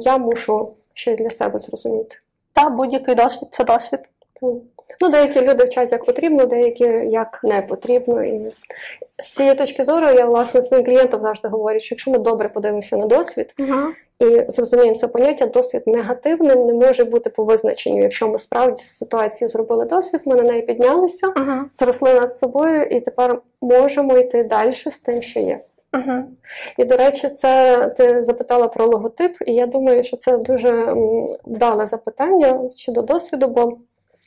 я 0.00 0.18
мушу 0.18 0.72
щось 0.94 1.16
для 1.16 1.30
себе 1.30 1.58
зрозуміти. 1.58 2.16
Та 2.52 2.70
будь-який 2.70 3.14
досвід 3.14 3.48
це 3.52 3.64
досвід. 3.64 4.00
Ну, 5.00 5.08
Деякі 5.08 5.40
люди 5.40 5.64
вчать 5.64 5.92
як 5.92 6.04
потрібно, 6.04 6.46
деякі 6.46 6.84
як 7.10 7.40
не 7.42 7.62
потрібно. 7.62 8.24
І 8.24 8.52
з 9.18 9.34
цієї 9.34 9.54
точки 9.54 9.84
зору 9.84 10.06
я 10.06 10.24
власне 10.24 10.62
своїм 10.62 10.86
клієнтам 10.86 11.20
завжди 11.20 11.48
говорю, 11.48 11.80
що 11.80 11.94
якщо 11.94 12.10
ми 12.10 12.18
добре 12.18 12.48
подивимося 12.48 12.96
на 12.96 13.06
досвід 13.06 13.54
uh-huh. 13.58 13.86
і 14.18 14.52
зрозуміємо 14.52 14.96
це 14.96 15.08
поняття, 15.08 15.46
досвід 15.46 15.82
негативним 15.86 16.66
не 16.66 16.72
може 16.72 17.04
бути 17.04 17.30
по 17.30 17.44
визначенню. 17.44 18.02
Якщо 18.02 18.28
ми 18.28 18.38
справді 18.38 18.82
з 18.82 18.96
ситуації 18.96 19.48
зробили 19.48 19.84
досвід, 19.84 20.20
ми 20.24 20.34
на 20.34 20.42
неї 20.42 20.62
піднялися, 20.62 21.26
uh-huh. 21.26 21.62
зросли 21.74 22.14
над 22.14 22.34
собою 22.34 22.82
і 22.82 23.00
тепер 23.00 23.40
можемо 23.60 24.18
йти 24.18 24.44
далі 24.44 24.72
з 24.72 24.98
тим, 24.98 25.22
що 25.22 25.40
є. 25.40 25.60
Uh-huh. 25.92 26.22
І, 26.78 26.84
до 26.84 26.96
речі, 26.96 27.28
це 27.28 27.86
ти 27.98 28.24
запитала 28.24 28.68
про 28.68 28.86
логотип, 28.86 29.36
і 29.46 29.54
я 29.54 29.66
думаю, 29.66 30.02
що 30.02 30.16
це 30.16 30.38
дуже 30.38 30.94
вдале 31.44 31.86
запитання 31.86 32.70
щодо 32.76 33.02
досвіду, 33.02 33.48
бо 33.48 33.78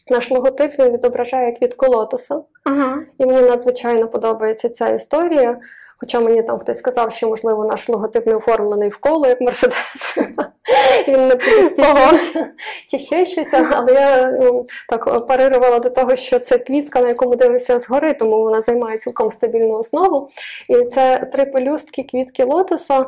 наш 0.10 0.32
логотип 0.32 0.80
він 0.80 0.92
відображає 0.92 1.52
квітку 1.52 1.88
лотоса. 1.88 2.42
Ага. 2.64 3.00
І 3.18 3.26
мені 3.26 3.42
надзвичайно 3.42 4.08
подобається 4.08 4.70
ця 4.70 4.90
історія. 4.90 5.58
Хоча 6.04 6.20
мені 6.20 6.44
там 6.44 6.60
хтось 6.60 6.78
сказав, 6.78 7.12
що, 7.12 7.28
можливо, 7.28 7.66
наш 7.66 7.90
логотип 7.90 8.28
не 8.28 8.36
оформлений 8.36 8.90
в 8.90 8.98
коло, 8.98 9.28
як 9.28 9.42
Мерседес. 9.42 9.78
Він 11.08 11.28
не 11.28 11.36
постійно 11.36 12.20
чи 12.90 13.00
ще 13.00 13.26
щось, 13.26 13.54
але 13.54 13.94
я 13.94 14.38
ну, 14.42 14.66
так 14.90 15.28
парирувала 15.28 15.80
до 15.80 15.90
того, 15.90 16.16
що 16.16 16.40
це 16.40 16.58
квітка, 16.60 17.02
на 17.02 17.08
якому 17.08 17.36
дивився 17.36 17.80
згори, 17.80 18.14
тому 18.14 18.42
вона 18.42 18.62
займає 18.62 18.98
цілком 18.98 19.32
стабільну 19.32 19.78
основу. 19.78 20.30
І 20.70 20.86
це 20.86 21.30
три 21.34 21.46
пелюстки 21.46 22.04
квітки 22.04 22.44
лотоса, 22.44 23.06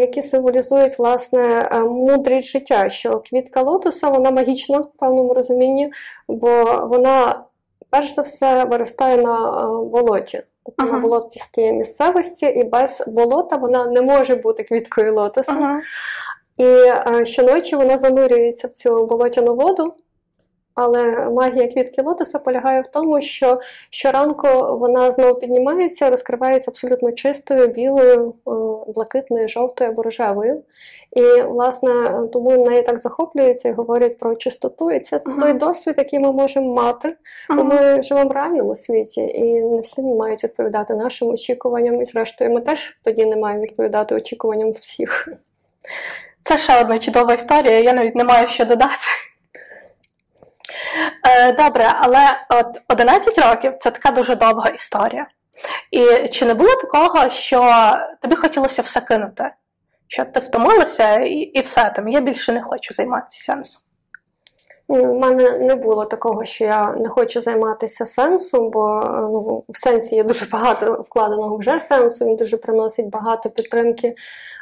які 0.00 0.22
символізують 0.22 0.98
власне 0.98 1.70
мудрість 1.88 2.48
життя. 2.48 2.90
Що 2.90 3.22
квітка 3.30 3.62
лотоса 3.62 4.08
вона 4.08 4.30
магічна 4.30 4.78
в 4.78 4.92
певному 4.98 5.34
розумінні, 5.34 5.92
бо 6.28 6.64
вона 6.90 7.44
перш 7.90 8.14
за 8.14 8.22
все 8.22 8.64
виростає 8.64 9.16
на 9.16 9.68
болоті. 9.92 10.42
Тобто 10.66 10.86
ага. 10.86 10.98
болотистій 10.98 11.72
місцевості, 11.72 12.46
і 12.46 12.64
без 12.64 13.04
болота 13.06 13.56
вона 13.56 13.86
не 13.86 14.02
може 14.02 14.34
бути 14.34 14.64
квіткою 14.64 15.14
лотосу. 15.14 15.52
Ага. 15.52 15.80
І 16.56 16.64
е, 16.64 17.26
щоночі 17.26 17.76
вона 17.76 17.98
занурюється 17.98 18.68
в 18.68 18.70
цю 18.70 19.06
болотяну 19.06 19.54
воду. 19.54 19.94
Але 20.74 21.30
магія 21.30 21.68
квітки 21.68 22.02
лотоса 22.02 22.38
полягає 22.38 22.80
в 22.80 22.86
тому, 22.86 23.20
що 23.20 23.60
щоранку 23.90 24.48
вона 24.78 25.10
знову 25.10 25.34
піднімається, 25.40 26.10
розкривається 26.10 26.70
абсолютно 26.70 27.12
чистою, 27.12 27.68
білою, 27.68 28.34
е, 28.46 28.50
блакитною, 28.94 29.48
жовтою 29.48 29.90
або 29.90 30.02
рожевою. 30.02 30.62
І, 31.12 31.42
власне, 31.42 31.90
тому 32.32 32.66
неї 32.66 32.82
так 32.82 32.98
захоплюються 32.98 33.68
і 33.68 33.72
говорять 33.72 34.18
про 34.18 34.34
чистоту. 34.34 34.90
І 34.90 35.00
це 35.00 35.20
ага. 35.24 35.40
той 35.40 35.52
досвід, 35.52 35.94
який 35.98 36.18
ми 36.18 36.32
можемо 36.32 36.74
мати, 36.74 37.16
бо 37.50 37.64
ми 37.64 38.02
живемо 38.02 38.30
в 38.30 38.32
реальному 38.32 38.74
світі, 38.74 39.20
і 39.20 39.60
не 39.60 39.80
всі 39.80 40.02
мають 40.02 40.44
відповідати 40.44 40.94
нашим 40.94 41.28
очікуванням. 41.28 42.02
І, 42.02 42.04
зрештою, 42.04 42.50
ми 42.50 42.60
теж 42.60 42.96
тоді 43.04 43.26
не 43.26 43.36
маємо 43.36 43.62
відповідати 43.62 44.14
очікуванням 44.14 44.70
всіх. 44.70 45.28
Це 46.42 46.58
ще 46.58 46.80
одна 46.80 46.98
чудова 46.98 47.34
історія, 47.34 47.80
я 47.80 47.92
навіть 47.92 48.14
не 48.14 48.24
маю 48.24 48.48
що 48.48 48.64
додати. 48.64 48.94
Е, 51.26 51.52
добре, 51.52 51.94
але 52.00 52.40
от 52.48 52.82
11 52.88 53.38
років 53.38 53.74
це 53.80 53.90
така 53.90 54.10
дуже 54.10 54.34
довга 54.34 54.68
історія. 54.68 55.26
І 55.90 56.28
чи 56.28 56.46
не 56.46 56.54
було 56.54 56.74
такого, 56.74 57.30
що 57.30 57.92
тобі 58.22 58.36
хотілося 58.36 58.82
все 58.82 59.00
кинути? 59.00 59.50
Що 60.08 60.24
ти 60.24 60.40
втомилася 60.40 61.16
і 61.16 61.34
і 61.34 61.60
все 61.60 61.90
там, 61.96 62.08
я 62.08 62.20
більше 62.20 62.52
не 62.52 62.62
хочу 62.62 62.94
займатися 62.94 63.44
сенсом? 63.44 63.82
У 64.88 65.18
мене 65.18 65.58
не 65.58 65.74
було 65.74 66.04
такого, 66.04 66.44
що 66.44 66.64
я 66.64 66.94
не 67.00 67.08
хочу 67.08 67.40
займатися 67.40 68.06
сенсом, 68.06 68.70
бо 68.70 69.02
ну, 69.32 69.64
в 69.68 69.78
сенсі 69.78 70.16
є 70.16 70.24
дуже 70.24 70.44
багато 70.44 70.92
вкладеного 70.92 71.56
вже 71.56 71.80
сенсу, 71.80 72.24
він 72.24 72.36
дуже 72.36 72.56
приносить 72.56 73.08
багато 73.08 73.50
підтримки 73.50 74.14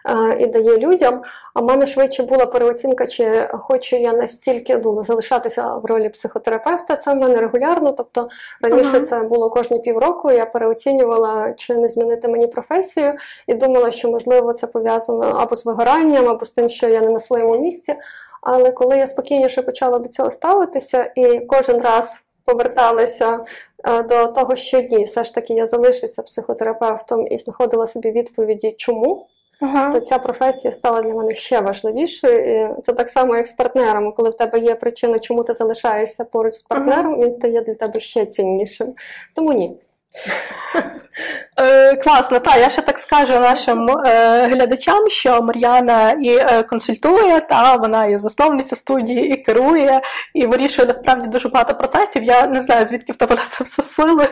е, 0.09 0.37
і 0.39 0.47
дає 0.47 0.79
людям. 0.79 1.23
А 1.55 1.61
в 1.61 1.65
мене 1.65 1.87
швидше 1.87 2.23
була 2.23 2.47
переоцінка, 2.47 3.07
чи 3.07 3.49
хочу 3.53 3.97
я 3.97 4.13
настільки 4.13 4.79
ну, 4.79 5.05
залишатися 5.05 5.75
в 5.75 5.85
ролі 5.85 6.09
психотерапевта. 6.09 6.97
Це 6.97 7.13
в 7.13 7.17
мене 7.17 7.41
регулярно. 7.41 7.93
Тобто 7.93 8.29
раніше 8.61 8.99
uh-huh. 8.99 9.03
це 9.03 9.21
було 9.21 9.51
кожні 9.51 9.79
півроку. 9.79 10.31
Я 10.31 10.47
переоцінювала, 10.47 11.53
чи 11.53 11.75
не 11.75 11.89
змінити 11.89 12.29
мені 12.29 12.47
професію, 12.47 13.15
і 13.47 13.55
думала, 13.55 13.91
що 13.91 14.11
можливо 14.11 14.53
це 14.53 14.67
пов'язано 14.67 15.37
або 15.39 15.57
з 15.57 15.65
вигоранням, 15.65 16.29
або 16.29 16.45
з 16.45 16.51
тим, 16.51 16.69
що 16.69 16.89
я 16.89 17.01
не 17.01 17.11
на 17.11 17.21
своєму 17.21 17.59
місці. 17.59 17.95
Але 18.43 18.71
коли 18.71 18.99
я 18.99 19.07
спокійніше 19.07 19.63
почала 19.63 19.99
до 19.99 20.09
цього 20.09 20.31
ставитися, 20.31 21.13
і 21.17 21.41
кожен 21.41 21.81
раз 21.81 22.23
поверталася 22.45 23.45
е, 23.85 24.03
до 24.03 24.27
того, 24.27 24.57
що 24.57 24.81
ні, 24.81 25.05
все 25.05 25.25
ж 25.25 25.35
таки 25.35 25.55
я 25.55 25.67
залишуся 25.67 26.23
психотерапевтом 26.23 27.27
і 27.27 27.37
знаходила 27.37 27.87
собі 27.87 28.11
відповіді, 28.11 28.75
чому. 28.79 29.29
Ага. 29.61 29.93
То 29.93 30.01
ця 30.01 30.19
професія 30.19 30.73
стала 30.73 31.03
для 31.03 31.15
мене 31.15 31.35
ще 31.35 31.61
важливішою. 31.61 32.39
І 32.39 32.83
Це 32.83 32.93
так 32.93 33.11
само, 33.11 33.37
як 33.37 33.47
з 33.47 33.53
партнерами. 33.53 34.13
Коли 34.13 34.31
в 34.31 34.37
тебе 34.37 34.59
є 34.59 34.75
причина, 34.75 35.19
чому 35.19 35.45
ти 35.45 35.55
залишаєшся 35.55 36.25
поруч 36.25 36.55
з 36.55 36.63
партнером, 36.63 37.13
ага. 37.13 37.23
він 37.23 37.33
стає 37.33 37.61
для 37.61 37.75
тебе 37.75 38.01
ще 38.01 38.27
ціннішим. 38.27 38.95
Тому 39.35 39.53
ні. 39.53 39.77
Е, 41.61 41.97
Класно, 41.97 42.39
так, 42.39 42.57
я 42.57 42.71
ще 42.71 42.83
так 42.83 42.99
скажу 42.99 43.33
нашим 43.33 43.91
е, 43.91 44.47
глядачам, 44.47 45.09
що 45.09 45.43
Мар'яна 45.43 46.11
і 46.11 46.37
е, 46.37 46.63
консультує, 46.63 47.41
та 47.41 47.77
вона 47.77 48.07
і 48.07 48.17
засновниця 48.17 48.77
студії, 48.77 49.29
і 49.29 49.37
керує, 49.37 50.01
і 50.35 50.47
вирішує 50.47 50.89
насправді 50.89 51.29
дуже 51.29 51.49
багато 51.49 51.75
процесів. 51.75 52.23
Я 52.23 52.47
не 52.47 52.61
знаю, 52.61 52.87
звідки 52.87 53.13
в 53.13 53.17
тебе 53.17 53.37
на 53.37 53.43
це 53.59 53.65
все 53.65 53.83
сили. 53.83 54.29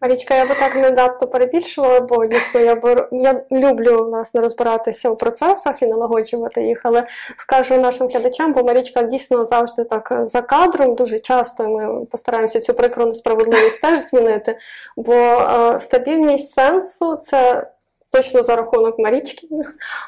Марічка, 0.00 0.34
я 0.34 0.46
би 0.46 0.54
так 0.54 0.74
не 0.74 0.90
надто 0.90 1.26
перебільшувала, 1.26 2.00
бо 2.00 2.26
дійсно 2.26 2.60
я 2.60 2.74
б 2.74 3.08
я 3.12 3.44
люблю 3.52 4.04
власне 4.04 4.40
розбиратися 4.40 5.10
у 5.10 5.16
процесах 5.16 5.82
і 5.82 5.86
налагоджувати 5.86 6.62
їх, 6.62 6.80
але 6.82 7.06
скажу 7.36 7.80
нашим 7.80 8.08
глядачам, 8.08 8.52
бо 8.52 8.64
Марічка 8.64 9.02
дійсно 9.02 9.44
завжди 9.44 9.84
так 9.84 10.20
за 10.22 10.42
кадром, 10.42 10.94
дуже 10.94 11.18
часто 11.18 11.68
ми 11.68 12.04
постараємося 12.04 12.60
цю 12.60 12.74
прикру 12.74 13.06
несправедливість 13.06 13.80
теж 13.80 14.00
змінити. 14.00 14.58
Бо 14.96 15.14
е, 15.14 15.80
стабільність 15.80 16.54
сенсу 16.64 17.16
це 17.16 17.66
точно 18.10 18.42
за 18.42 18.56
рахунок 18.56 18.98
Марічки. 18.98 19.48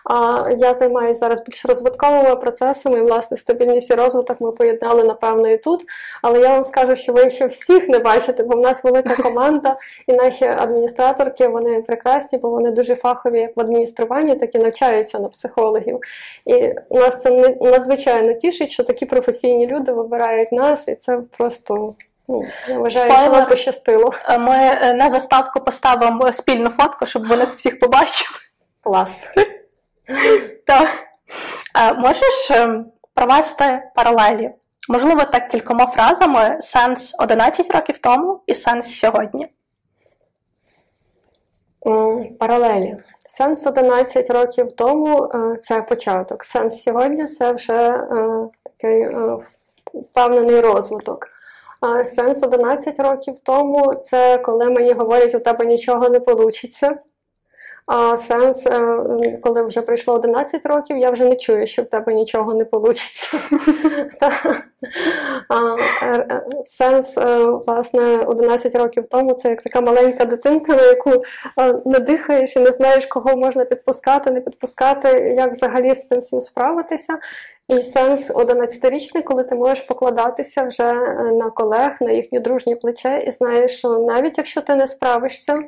А 0.04 0.48
я 0.58 0.74
займаюся 0.74 1.20
зараз 1.20 1.42
більш 1.42 1.64
розвитковими 1.64 2.36
процесами, 2.36 2.98
і 2.98 3.02
власне 3.02 3.36
стабільність 3.36 3.90
і 3.90 3.94
розвиток 3.94 4.40
ми 4.40 4.52
поєднали, 4.52 5.04
напевно, 5.04 5.48
і 5.48 5.58
тут. 5.58 5.84
Але 6.22 6.40
я 6.40 6.48
вам 6.48 6.64
скажу, 6.64 6.96
що 6.96 7.12
ви 7.12 7.30
ще 7.30 7.46
всіх 7.46 7.88
не 7.88 7.98
бачите, 7.98 8.42
бо 8.42 8.56
в 8.56 8.60
нас 8.60 8.84
велика 8.84 9.16
команда, 9.22 9.76
і 10.06 10.12
наші 10.12 10.44
адміністраторки 10.44 11.48
вони 11.48 11.82
прекрасні, 11.82 12.38
бо 12.38 12.50
вони 12.50 12.70
дуже 12.70 12.96
фахові 12.96 13.40
як 13.40 13.56
в 13.56 13.60
адмініструванні, 13.60 14.34
так 14.34 14.54
і 14.54 14.58
навчаються 14.58 15.18
на 15.18 15.28
психологів. 15.28 16.00
І 16.44 16.74
нас 16.90 17.22
це 17.22 17.56
надзвичайно 17.60 18.32
тішить, 18.32 18.70
що 18.70 18.84
такі 18.84 19.06
професійні 19.06 19.66
люди 19.66 19.92
вибирають 19.92 20.52
нас, 20.52 20.88
і 20.88 20.94
це 20.94 21.18
просто. 21.38 21.94
Ну, 22.28 22.42
я 22.68 22.78
вважаю, 22.78 23.34
що 23.34 23.46
пощастило. 23.46 24.12
Е, 24.28 24.38
ми 24.38 24.56
е, 24.56 24.94
на 24.94 25.10
заставку 25.10 25.60
поставимо 25.60 26.32
спільну 26.32 26.70
фотку, 26.70 27.06
щоб 27.06 27.28
вони 27.28 27.44
всіх 27.44 27.80
побачили. 27.80 28.38
Клас. 28.82 29.10
Так. 30.66 30.88
Е, 31.78 31.92
можеш 31.92 32.50
провести 33.14 33.82
паралелі? 33.94 34.50
Можливо, 34.88 35.24
так 35.24 35.48
кількома 35.48 35.86
фразами 35.86 36.58
сенс 36.60 37.14
11 37.18 37.74
років 37.74 37.98
тому 37.98 38.40
і 38.46 38.54
сенс 38.54 38.98
сьогодні. 38.98 39.48
Паралелі. 42.38 42.96
Сенс 43.28 43.66
11 43.66 44.30
років 44.30 44.72
тому 44.72 45.30
це 45.60 45.82
початок. 45.82 46.44
Сенс 46.44 46.82
сьогодні 46.82 47.26
це 47.26 47.52
вже 47.52 48.00
такий 48.62 49.08
впевнений 49.94 50.60
розвиток. 50.60 51.35
Сенс 52.04 52.42
11 52.42 53.00
років 53.00 53.34
тому 53.42 53.94
це 53.94 54.38
коли 54.38 54.70
мені 54.70 54.92
говорять, 54.92 55.34
у 55.34 55.38
тебе 55.40 55.66
нічого 55.66 56.08
не 56.08 56.18
вийде. 56.18 56.98
А 57.86 58.16
сенс, 58.16 58.66
е, 58.66 59.38
коли 59.42 59.62
вже 59.62 59.82
пройшло 59.82 60.14
11 60.14 60.66
років, 60.66 60.96
я 60.96 61.10
вже 61.10 61.24
не 61.24 61.36
чую, 61.36 61.66
що 61.66 61.82
в 61.82 61.86
тебе 61.86 62.14
нічого 62.14 62.54
не 62.54 62.66
вийде. 62.72 63.00
Е, 66.02 66.42
сенс, 66.68 67.18
е, 67.18 67.44
власне, 67.66 68.18
11 68.18 68.74
років 68.74 69.04
тому 69.10 69.34
це 69.34 69.48
як 69.48 69.62
така 69.62 69.80
маленька 69.80 70.24
дитинка, 70.24 70.76
на 70.76 70.82
яку 70.82 71.10
не 71.84 71.98
дихаєш 71.98 72.56
і 72.56 72.60
не 72.60 72.72
знаєш, 72.72 73.06
кого 73.06 73.36
можна 73.36 73.64
підпускати, 73.64 74.30
не 74.30 74.40
підпускати, 74.40 75.08
як 75.38 75.52
взагалі 75.52 75.94
з 75.94 76.08
цим 76.08 76.20
всім 76.20 76.40
справитися. 76.40 77.18
І 77.68 77.82
сенс 77.82 78.30
11-річний, 78.30 79.22
коли 79.22 79.44
ти 79.44 79.54
можеш 79.54 79.80
покладатися 79.80 80.62
вже 80.62 80.92
на 81.32 81.50
колег, 81.50 81.96
на 82.00 82.10
їхнє 82.10 82.40
дружнє 82.40 82.76
плече, 82.76 83.24
і 83.26 83.30
знаєш, 83.30 83.78
що 83.78 83.98
навіть 83.98 84.38
якщо 84.38 84.60
ти 84.60 84.74
не 84.74 84.86
справишся, 84.86 85.58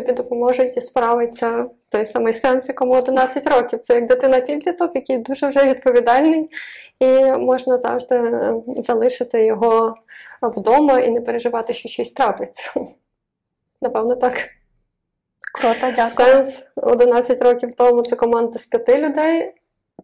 тобі 0.00 0.12
допоможуть 0.12 0.76
і 0.76 0.80
справиться 0.80 1.66
той 1.88 2.04
самий 2.04 2.32
сенс, 2.32 2.68
якому 2.68 2.94
11 2.94 3.46
років. 3.46 3.80
Це 3.80 3.94
як 3.94 4.06
дитина 4.06 4.40
підліток, 4.40 4.90
який 4.94 5.18
дуже 5.18 5.48
вже 5.48 5.64
відповідальний, 5.64 6.50
і 6.98 7.06
можна 7.24 7.78
завжди 7.78 8.42
залишити 8.76 9.46
його 9.46 9.94
вдома 10.42 11.00
і 11.00 11.10
не 11.10 11.20
переживати, 11.20 11.74
що 11.74 11.88
щось 11.88 12.12
трапиться. 12.12 12.62
Напевно, 13.82 14.16
так. 14.16 14.34
Круто, 15.54 15.92
дякую. 15.96 16.26
Сенс 16.26 16.62
11 16.76 17.42
років 17.42 17.74
тому 17.74 18.02
це 18.02 18.16
команда 18.16 18.58
з 18.58 18.66
п'яти 18.66 18.98
людей. 18.98 19.54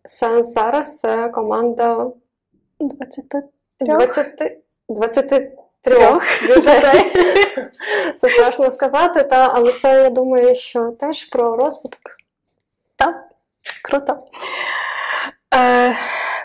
Сенс 0.08 0.52
зараз 0.52 0.98
це 0.98 1.28
команда 1.28 2.10
23. 2.80 3.42
20, 4.88 5.52
23 5.84 6.56
людей. 6.56 7.12
Це 8.20 8.28
страшно 8.28 8.70
сказати, 8.70 9.22
та, 9.22 9.50
але 9.54 9.72
це 9.72 10.02
я 10.02 10.10
думаю, 10.10 10.54
що 10.54 10.90
теж 11.00 11.24
про 11.24 11.56
розвиток. 11.56 12.00
Так, 12.96 13.14
круто. 13.82 14.18
Е, 15.54 15.96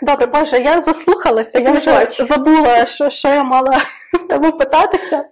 Добре, 0.02 0.26
Боже, 0.26 0.58
я 0.58 0.82
заслухалася, 0.82 1.58
я 1.58 1.72
вже 1.72 2.06
забула, 2.24 2.86
що 2.86 3.10
що 3.10 3.28
я 3.28 3.42
мала 3.42 3.80
тебе 4.28 4.50
питатися. 4.50 5.24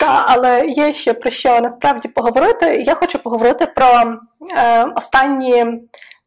Та, 0.00 0.24
але 0.28 0.66
є 0.66 0.92
ще 0.92 1.12
про 1.12 1.30
що 1.30 1.60
насправді 1.60 2.08
поговорити. 2.08 2.82
Я 2.86 2.94
хочу 2.94 3.18
поговорити 3.18 3.66
про 3.66 4.18
е, 4.56 4.84
останні 4.96 5.80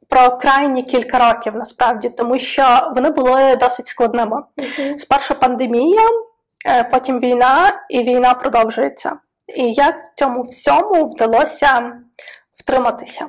про 0.09 0.37
крайні 0.37 0.83
кілька 0.83 1.33
років 1.33 1.55
насправді, 1.55 2.09
тому 2.09 2.39
що 2.39 2.91
вони 2.95 3.09
були 3.09 3.55
досить 3.55 3.87
складними. 3.87 4.43
Mm-hmm. 4.57 4.97
Спершу 4.97 5.35
пандемія, 5.35 6.01
потім 6.91 7.19
війна, 7.19 7.85
і 7.89 8.03
війна 8.03 8.33
продовжується. 8.33 9.19
І 9.55 9.73
як 9.73 9.95
в 10.05 10.13
цьому 10.15 10.43
всьому 10.43 11.05
вдалося 11.05 11.93
втриматися? 12.59 13.27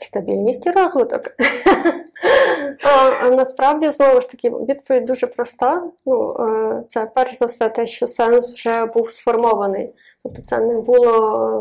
Стабільність 0.00 0.66
і 0.66 0.70
розвиток. 0.70 1.22
а, 3.20 3.30
Насправді, 3.30 3.90
знову 3.90 4.20
ж 4.20 4.30
таки, 4.30 4.50
відповідь 4.50 5.06
дуже 5.06 5.26
проста. 5.26 5.82
Ну, 6.06 6.36
е, 6.40 6.82
Це 6.86 7.10
перш 7.14 7.38
за 7.38 7.46
все 7.46 7.68
те, 7.68 7.86
що 7.86 8.06
сенс 8.06 8.52
вже 8.52 8.86
був 8.86 9.10
сформований. 9.10 9.92
Тобто 10.22 10.42
це 10.42 10.58
не 10.58 10.80
було 10.80 11.10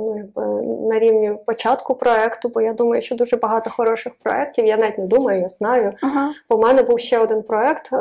ну, 0.06 0.18
якби, 0.18 0.62
на 0.62 1.00
рівні 1.00 1.32
початку 1.46 1.96
проєкту, 1.96 2.50
бо 2.50 2.62
я 2.62 2.74
думаю, 2.74 3.02
що 3.02 3.16
дуже 3.16 3.38
багато 3.38 3.70
хороших 3.70 4.14
проєктів. 4.24 4.66
Я 4.66 4.78
навіть 4.78 4.98
не 4.98 5.06
думаю, 5.06 5.42
я 5.42 5.48
знаю. 5.48 5.94
Uh-huh. 6.04 6.30
Бо 6.50 6.56
в 6.56 6.60
мене 6.60 6.84
був 6.84 7.00
ще 7.00 7.20
один 7.20 7.42
проєкт 7.42 7.90
е, 7.94 7.98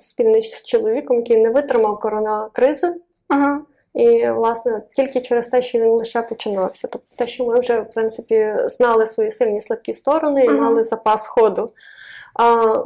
спільний 0.00 0.42
з 0.42 0.64
чоловіком, 0.64 1.16
який 1.16 1.36
не 1.36 1.50
витримав 1.50 2.00
коронакризи. 2.00 2.94
Uh-huh. 3.28 3.58
І, 3.94 4.28
власне, 4.28 4.82
тільки 4.96 5.20
через 5.20 5.46
те, 5.46 5.62
що 5.62 5.78
він 5.78 5.88
лише 5.88 6.22
починався. 6.22 6.88
Тобто 6.88 7.16
те, 7.16 7.26
що 7.26 7.44
ми 7.44 7.60
вже, 7.60 7.80
в 7.80 7.90
принципі, 7.90 8.54
знали 8.66 9.06
свої 9.06 9.30
сильні 9.30 9.60
слабкі 9.60 9.94
сторони 9.94 10.44
і 10.44 10.50
мали 10.50 10.82
запас 10.82 11.26
ходу. 11.26 11.72
А, 12.34 12.84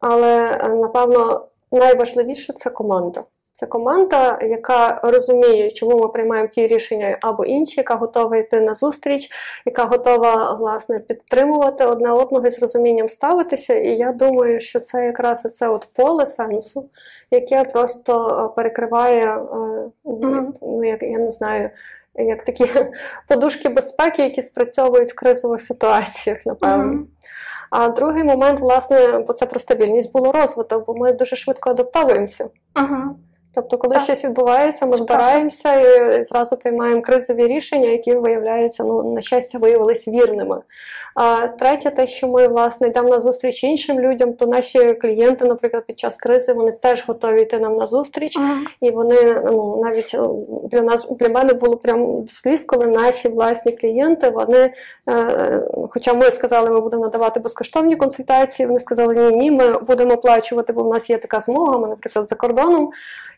Але, 0.00 0.58
напевно, 0.68 1.48
найважливіше 1.72 2.52
це 2.52 2.70
команда. 2.70 3.24
Це 3.58 3.66
команда, 3.66 4.38
яка 4.42 5.00
розуміє, 5.02 5.70
чому 5.70 5.98
ми 5.98 6.08
приймаємо 6.08 6.48
ті 6.48 6.66
рішення 6.66 7.18
або 7.20 7.44
інші, 7.44 7.74
яка 7.80 7.94
готова 7.94 8.36
йти 8.36 8.60
на 8.60 8.74
зустріч, 8.74 9.28
яка 9.66 9.84
готова 9.84 10.54
власне 10.54 10.98
підтримувати 10.98 11.84
одне 11.84 12.10
одного 12.10 12.46
і 12.46 12.50
з 12.50 12.58
розумінням 12.58 13.08
ставитися. 13.08 13.74
І 13.74 13.88
я 13.88 14.12
думаю, 14.12 14.60
що 14.60 14.80
це 14.80 15.04
якраз 15.04 15.42
оце 15.44 15.68
от 15.68 15.88
поле 15.92 16.26
сенсу, 16.26 16.90
яке 17.30 17.64
просто 17.64 18.44
е, 18.44 18.54
перекриває, 18.56 19.36
mm-hmm. 20.04 20.46
ну 20.62 20.84
як 20.84 21.02
я 21.02 21.18
не 21.18 21.30
знаю. 21.30 21.70
Як 22.14 22.44
такі 22.44 22.66
подушки 23.28 23.68
безпеки, 23.68 24.22
які 24.22 24.42
спрацьовують 24.42 25.12
в 25.12 25.14
кризових 25.14 25.60
ситуаціях, 25.60 26.46
напевно. 26.46 26.92
Mm-hmm. 26.92 27.04
А 27.70 27.88
другий 27.88 28.24
момент, 28.24 28.60
власне, 28.60 29.18
бо 29.26 29.32
це 29.32 29.46
про 29.46 29.60
стабільність 29.60 30.12
було 30.12 30.32
розвиток, 30.32 30.86
бо 30.86 30.94
ми 30.94 31.12
дуже 31.12 31.36
швидко 31.36 31.70
адаптовуємося. 31.70 32.48
Uh-huh. 32.74 33.08
Тобто, 33.58 33.78
коли 33.78 33.94
так. 33.94 34.04
щось 34.04 34.24
відбувається, 34.24 34.86
ми 34.86 34.96
збираємося 34.96 35.74
і 35.74 36.24
зразу 36.24 36.56
приймаємо 36.56 37.02
кризові 37.02 37.46
рішення, 37.46 37.88
які 37.88 38.14
виявляються, 38.14 38.84
ну 38.84 39.14
на 39.14 39.20
щастя, 39.20 39.58
виявилися 39.58 40.10
вірними. 40.10 40.60
А 41.20 41.48
третє, 41.48 41.90
те, 41.90 42.06
що 42.06 42.28
ми 42.28 42.48
власне 42.48 42.88
йдемо 42.88 43.08
на 43.08 43.20
зустріч 43.20 43.64
іншим 43.64 44.00
людям, 44.00 44.32
то 44.32 44.46
наші 44.46 44.94
клієнти, 44.94 45.44
наприклад, 45.44 45.84
під 45.86 45.98
час 45.98 46.16
кризи 46.16 46.52
вони 46.52 46.72
теж 46.72 47.04
готові 47.06 47.42
йти 47.42 47.58
нам 47.58 47.76
на 47.76 47.86
зустріч, 47.86 48.38
uh-huh. 48.38 48.58
і 48.80 48.90
вони 48.90 49.42
ну 49.44 49.82
навіть 49.84 50.14
е, 50.14 50.18
для 50.70 50.82
нас 50.82 51.08
для 51.10 51.28
мене 51.28 51.54
було 51.54 51.76
прям 51.76 52.28
сліз, 52.28 52.64
коли 52.64 52.86
наші 52.86 53.28
власні 53.28 53.72
клієнти, 53.72 54.30
вони, 54.30 54.72
е, 55.08 55.62
хоча 55.90 56.14
ми 56.14 56.30
сказали, 56.30 56.70
ми 56.70 56.80
будемо 56.80 57.02
надавати 57.02 57.40
безкоштовні 57.40 57.96
консультації, 57.96 58.66
вони 58.66 58.80
сказали, 58.80 59.14
ні, 59.14 59.36
ні, 59.36 59.50
ми 59.50 59.78
будемо 59.78 60.14
оплачувати, 60.14 60.72
бо 60.72 60.82
в 60.82 60.88
нас 60.88 61.10
є 61.10 61.18
така 61.18 61.40
змога, 61.40 61.78
ми, 61.78 61.88
наприклад, 61.88 62.28
за 62.28 62.36
кордоном. 62.36 62.90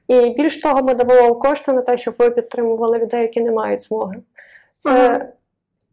І 0.09 0.31
більш 0.31 0.61
того, 0.61 0.83
ми 0.83 0.95
давали 0.95 1.35
кошти 1.35 1.73
на 1.73 1.83
те, 1.83 1.99
щоб 1.99 2.15
ви 2.19 2.31
підтримували 2.31 2.99
людей, 2.99 3.23
які 3.23 3.41
не 3.41 3.51
мають 3.51 3.83
змоги. 3.83 4.17
Це 4.79 4.91
ага. 4.91 5.27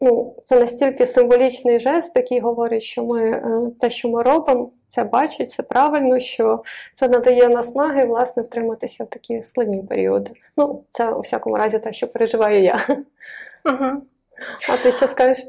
Ну, 0.02 0.36
це 0.46 0.60
настільки 0.60 1.08
символічний 1.08 1.80
жест, 1.80 2.16
який 2.16 2.40
говорить, 2.40 2.84
що 2.84 3.04
ми 3.04 3.30
е, 3.30 3.72
те, 3.80 3.90
що 3.90 4.10
ми 4.10 4.24
робимо, 4.24 4.72
це 4.88 5.04
бачать, 5.04 5.52
це 5.52 5.64
правильно, 5.64 6.20
що 6.20 6.64
це 6.94 7.08
надає 7.08 7.50
наснаги 7.50 8.06
власне 8.06 8.44
втриматися 8.44 9.04
в 9.04 9.08
такі 9.08 9.44
складні 9.44 9.84
періоди. 9.84 10.32
Ну, 10.58 10.84
це 10.90 11.12
у 11.12 11.20
всякому 11.20 11.58
разі 11.58 11.80
те, 11.80 11.94
що 11.94 12.08
переживаю 12.08 12.64
я. 12.64 12.80
Угу. 13.66 14.02
А 14.70 14.78
ти 14.78 14.92
що 14.92 15.08
скажеш? 15.08 15.44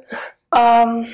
Um, 0.51 1.07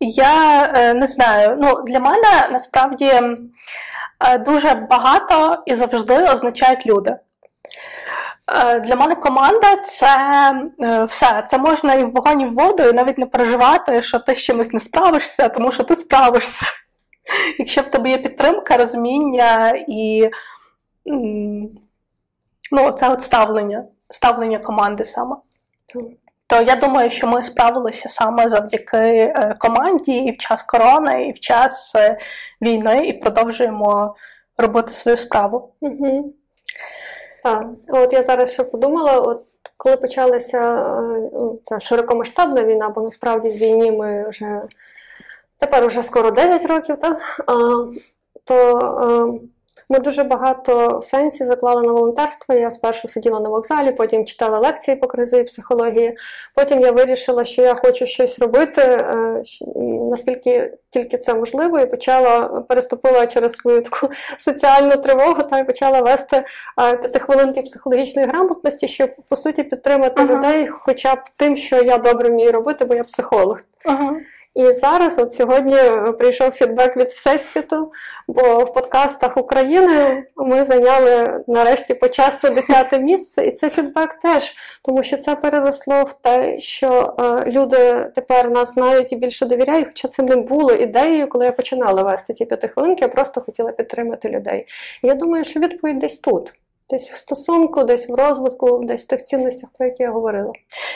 я 0.00 0.64
е, 0.76 0.94
не 0.94 1.06
знаю. 1.06 1.58
Ну, 1.60 1.82
Для 1.82 2.00
мене 2.00 2.48
насправді 2.52 3.04
е, 3.04 4.38
дуже 4.38 4.74
багато 4.74 5.62
і 5.66 5.74
завжди 5.74 6.24
означають 6.24 6.86
люди. 6.86 7.16
Е, 8.50 8.80
для 8.80 8.96
мене 8.96 9.14
команда 9.14 9.76
це 9.76 10.08
все. 11.08 11.46
Це 11.50 11.58
можна 11.58 11.94
і 11.94 12.04
в 12.04 12.12
вогонь, 12.12 12.40
і 12.40 12.46
в 12.46 12.54
воду, 12.54 12.82
і 12.82 12.92
навіть 12.92 13.18
не 13.18 13.26
переживати, 13.26 14.02
що 14.02 14.18
ти 14.18 14.34
з 14.34 14.38
чимось 14.38 14.72
не 14.72 14.80
справишся, 14.80 15.48
тому 15.48 15.72
що 15.72 15.82
ти 15.82 15.96
справишся. 15.96 16.66
Якщо 17.58 17.80
в 17.80 17.84
тебе 17.84 18.10
є 18.10 18.18
підтримка, 18.18 18.76
розуміння 18.76 19.72
і 19.88 20.30
ну, 22.72 22.92
це 22.92 23.08
от 23.08 23.22
ставлення, 23.22 23.84
ставлення 24.10 24.58
команди 24.58 25.04
саме. 25.04 25.36
То 26.46 26.62
я 26.62 26.76
думаю, 26.76 27.10
що 27.10 27.26
ми 27.26 27.44
справилися 27.44 28.08
саме 28.08 28.48
завдяки 28.48 28.96
е, 28.96 29.54
команді 29.58 30.12
і 30.12 30.32
в 30.32 30.38
час 30.38 30.62
корони, 30.62 31.26
і 31.26 31.32
в 31.32 31.40
час 31.40 31.92
е, 31.94 32.18
війни, 32.62 33.06
і 33.06 33.12
продовжуємо 33.12 34.14
робити 34.58 34.92
свою 34.92 35.16
справу. 35.16 35.72
Угу. 35.80 36.34
Так, 37.42 37.66
от 37.88 38.12
я 38.12 38.22
зараз 38.22 38.52
ще 38.52 38.64
подумала, 38.64 39.20
от 39.20 39.44
коли 39.76 39.96
почалася 39.96 40.58
е, 40.58 41.30
ну, 41.32 41.58
ця 41.64 41.80
широкомасштабна 41.80 42.64
війна, 42.64 42.88
бо 42.88 43.00
насправді 43.00 43.48
в 43.48 43.56
війні 43.56 43.92
ми 43.92 44.28
вже 44.28 44.62
тепер 45.58 45.84
уже 45.84 46.02
скоро 46.02 46.30
9 46.30 46.66
років, 46.66 46.96
так? 46.96 47.46
то 48.44 49.40
ми 49.90 49.98
дуже 49.98 50.24
багато 50.24 50.98
в 50.98 51.04
сенсі 51.04 51.44
заклали 51.44 51.82
на 51.82 51.92
волонтерство. 51.92 52.54
Я 52.54 52.70
спершу 52.70 53.08
сиділа 53.08 53.40
на 53.40 53.48
вокзалі, 53.48 53.92
потім 53.92 54.24
читала 54.24 54.58
лекції 54.58 54.96
по 54.96 55.06
кризи 55.06 55.38
і 55.38 55.44
психології. 55.44 56.16
Потім 56.54 56.80
я 56.80 56.92
вирішила, 56.92 57.44
що 57.44 57.62
я 57.62 57.74
хочу 57.74 58.06
щось 58.06 58.38
робити, 58.38 58.82
е, 58.82 59.42
наскільки 60.10 60.72
тільки 60.90 61.18
це 61.18 61.34
можливо, 61.34 61.78
і 61.78 61.86
почала 61.86 62.40
переступила 62.68 63.26
через 63.26 63.52
свою 63.52 63.82
таку 63.82 64.10
соціальну 64.38 64.90
тривогу 64.90 65.42
та 65.42 65.58
й 65.58 65.64
почала 65.64 66.00
вести 66.00 66.36
е, 66.36 66.96
п'ятихвилинки 66.96 67.62
психологічної 67.62 68.28
грамотності, 68.28 68.88
щоб 68.88 69.10
по 69.28 69.36
суті 69.36 69.62
підтримати 69.62 70.22
uh-huh. 70.22 70.36
людей, 70.36 70.68
хоча 70.68 71.14
б 71.14 71.18
тим, 71.36 71.56
що 71.56 71.82
я 71.82 71.98
добре 71.98 72.30
вмію 72.30 72.52
робити, 72.52 72.84
бо 72.84 72.94
я 72.94 73.04
психолог. 73.04 73.60
Uh-huh. 73.84 74.16
І 74.54 74.72
зараз, 74.72 75.18
от 75.18 75.32
сьогодні, 75.32 75.76
е, 75.76 76.12
прийшов 76.12 76.50
фідбек 76.50 76.96
від 76.96 77.08
Всесвіту, 77.08 77.92
бо 78.28 78.58
в 78.58 78.74
подкастах 78.74 79.36
України 79.36 80.24
ми 80.36 80.64
зайняли 80.64 81.44
нарешті 81.46 81.94
почасти 81.94 82.50
десяте 82.50 82.98
місце, 82.98 83.46
і 83.46 83.50
це 83.50 83.70
фідбек 83.70 84.14
теж, 84.22 84.54
тому 84.82 85.02
що 85.02 85.16
це 85.16 85.36
переросло 85.36 86.02
в 86.02 86.12
те, 86.12 86.58
що 86.58 87.14
е, 87.18 87.50
люди 87.50 88.10
тепер 88.14 88.50
нас 88.50 88.74
знають 88.74 89.12
і 89.12 89.16
більше 89.16 89.46
довіряють, 89.46 89.86
хоча 89.86 90.08
це 90.08 90.22
не 90.22 90.36
було 90.36 90.72
ідеєю, 90.72 91.28
коли 91.28 91.44
я 91.44 91.52
починала 91.52 92.02
вести 92.02 92.34
ці 92.34 92.44
п'ятихвилинки, 92.44 93.04
я 93.04 93.08
просто 93.08 93.40
хотіла 93.40 93.72
підтримати 93.72 94.28
людей. 94.28 94.66
Я 95.02 95.14
думаю, 95.14 95.44
що 95.44 95.60
відповідь 95.60 95.98
десь 95.98 96.18
тут. 96.18 96.52
Десь 96.90 97.08
в 97.08 97.16
стосунку, 97.16 97.84
десь 97.84 98.08
в 98.08 98.14
розвитку, 98.14 98.80
десь 98.84 99.02
в 99.02 99.06
тих 99.06 99.22
цінностях, 99.22 99.70
про 99.78 99.86
які 99.86 100.02
я 100.02 100.10
говорила. 100.10 100.52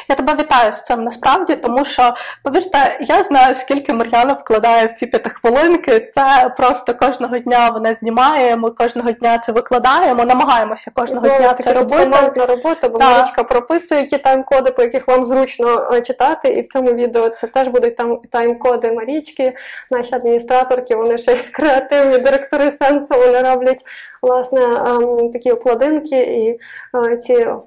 Я 0.09 0.15
тебе 0.17 0.35
вітаю 0.35 0.73
з 0.73 0.83
цим 0.83 1.05
насправді, 1.05 1.57
тому 1.57 1.85
що, 1.85 2.15
повірте, 2.43 2.99
я 3.01 3.23
знаю, 3.23 3.55
скільки 3.57 3.93
Мар'яна 3.93 4.33
вкладає 4.33 4.87
в 4.87 4.93
ці 4.93 5.07
п'ятихвилинки. 5.07 6.13
Це 6.15 6.55
просто 6.57 6.95
кожного 6.95 7.39
дня 7.39 7.71
вона 7.71 7.95
знімає, 7.95 8.57
ми 8.57 8.71
кожного 8.71 9.11
дня 9.11 9.39
це 9.39 9.53
викладаємо, 9.53 10.25
намагаємося 10.25 10.91
кожного 10.95 11.27
Знову 11.27 11.39
дня 11.39 11.55
це 11.55 11.73
робити. 11.73 12.07
на 12.07 12.89
бо. 12.89 12.99
Марічка 12.99 13.45
прописує 13.45 14.07
ті 14.07 14.17
тайм-коди, 14.17 14.71
по 14.71 14.83
яких 14.83 15.09
вам 15.09 15.25
зручно 15.25 15.89
е, 15.93 16.01
читати. 16.01 16.49
І 16.49 16.61
в 16.61 16.67
цьому 16.67 16.93
відео 16.93 17.29
це 17.29 17.47
теж 17.47 17.69
будуть 17.69 17.97
там 17.97 18.21
тайм-коди 18.33 18.93
Марічки, 18.93 19.53
наші 19.91 20.15
адміністраторки, 20.15 20.97
вони 20.97 21.19
ще 21.19 21.37
креативні 21.53 22.19
директори 22.19 22.71
сенсу, 22.71 23.15
вони 23.15 23.41
роблять 23.41 23.85
власне 24.23 24.61
ем, 24.61 25.33
такі 25.33 25.53
обкладинки 25.85 26.21
і 26.21 26.59
е, 26.99 27.17
ці 27.17 27.33
е, 27.33 27.61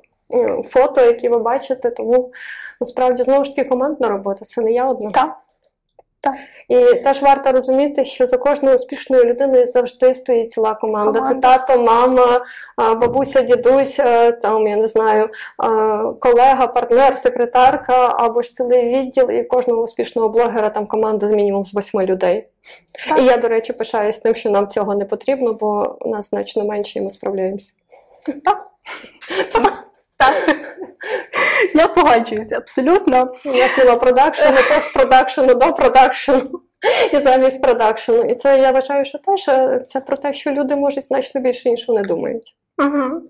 фото, 0.69 1.01
які 1.01 1.29
ви 1.29 1.37
бачите. 1.37 1.89
Тому 1.89 2.31
насправді 2.81 3.23
знову 3.23 3.43
ж 3.43 3.55
таки 3.55 3.69
командна 3.69 4.09
робота. 4.09 4.45
Це 4.45 4.61
не 4.61 4.71
я 4.71 4.85
одна. 4.85 5.11
Так. 5.11 5.37
Так. 6.21 6.35
І 6.69 6.93
теж 6.93 7.21
варто 7.21 7.51
розуміти, 7.51 8.05
що 8.05 8.27
за 8.27 8.37
кожною 8.37 8.75
успішною 8.75 9.23
людиною 9.23 9.65
завжди 9.65 10.13
стоїть 10.13 10.51
ціла 10.51 10.73
команда. 10.73 11.19
команда. 11.19 11.35
Це 11.35 11.57
тато, 11.57 11.83
мама, 11.83 12.45
бабуся, 12.77 13.41
дідусь, 13.41 13.99
е, 13.99 14.31
там 14.31 14.67
я 14.67 14.75
не 14.75 14.87
знаю, 14.87 15.29
колега, 16.19 16.67
партнер, 16.67 17.17
секретарка 17.17 18.15
або 18.19 18.41
ж 18.41 18.53
цілий 18.53 18.89
відділ, 18.89 19.31
і 19.31 19.43
кожного 19.43 19.83
успішного 19.83 20.29
блогера 20.29 20.69
там 20.69 20.87
команда 20.87 21.27
з 21.27 21.31
мінімум 21.31 21.65
з 21.65 21.73
восьми 21.73 22.05
людей. 22.05 22.47
Так. 23.07 23.19
І 23.19 23.23
я, 23.23 23.37
до 23.37 23.47
речі, 23.47 23.73
пишаюсь 23.73 24.17
тим, 24.17 24.35
що 24.35 24.49
нам 24.49 24.67
цього 24.67 24.95
не 24.95 25.05
потрібно, 25.05 25.53
бо 25.53 25.97
у 26.01 26.09
нас 26.09 26.29
значно 26.29 26.65
менше 26.65 26.99
і 26.99 27.01
ми 27.01 27.09
справляємося. 27.09 27.71
Так. 28.45 28.67
Так. 30.17 30.57
Я 31.73 31.87
погоджуюся 31.87 32.57
абсолютно. 32.57 33.17
Нас 33.45 33.77
нема 33.77 33.95
продакшену, 33.95 34.57
постпродакшену, 34.69 35.53
до 35.53 35.73
продакшену 35.73 36.61
і 37.13 37.19
замість 37.19 37.61
продакшену. 37.61 38.21
І 38.23 38.35
це 38.35 38.59
я 38.59 38.71
вважаю, 38.71 39.05
що 39.05 39.17
теж 39.17 39.43
це 39.87 40.01
про 40.01 40.17
те, 40.17 40.33
що 40.33 40.51
люди 40.51 40.75
можуть 40.75 41.03
значно 41.03 41.41
більше, 41.41 41.69
ніж 41.69 41.87
вони 41.87 42.01
думають. 42.01 42.55
Угу. 42.77 43.21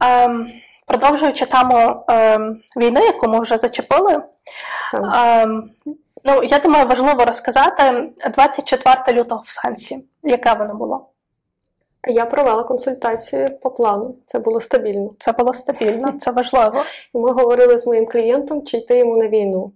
Ем, 0.00 0.52
Продовжуючи 0.86 1.46
тему 1.46 2.04
ем, 2.08 2.60
війни, 2.76 3.00
яку 3.00 3.28
ми 3.28 3.40
вже 3.40 3.58
зачепили. 3.58 4.22
Ем, 5.14 5.70
ну, 6.24 6.42
я 6.42 6.58
думаю, 6.58 6.86
важливо 6.86 7.24
розказати 7.24 8.10
24 8.34 9.20
лютого 9.20 9.42
в 9.46 9.50
Сенсі. 9.50 10.04
Яке 10.22 10.54
воно 10.54 10.74
було? 10.74 11.10
Я 12.06 12.26
провела 12.26 12.62
консультацію 12.62 13.58
по 13.62 13.70
плану. 13.70 14.14
Це 14.26 14.38
було 14.38 14.60
стабільно. 14.60 15.10
Це 15.18 15.32
було 15.32 15.54
стабільно, 15.54 16.14
це 16.20 16.30
важливо. 16.30 16.82
Ми 17.14 17.32
говорили 17.32 17.78
з 17.78 17.86
моїм 17.86 18.06
клієнтом, 18.06 18.66
чи 18.66 18.76
йти 18.76 18.98
йому 18.98 19.16
на 19.16 19.28
війну. 19.28 19.72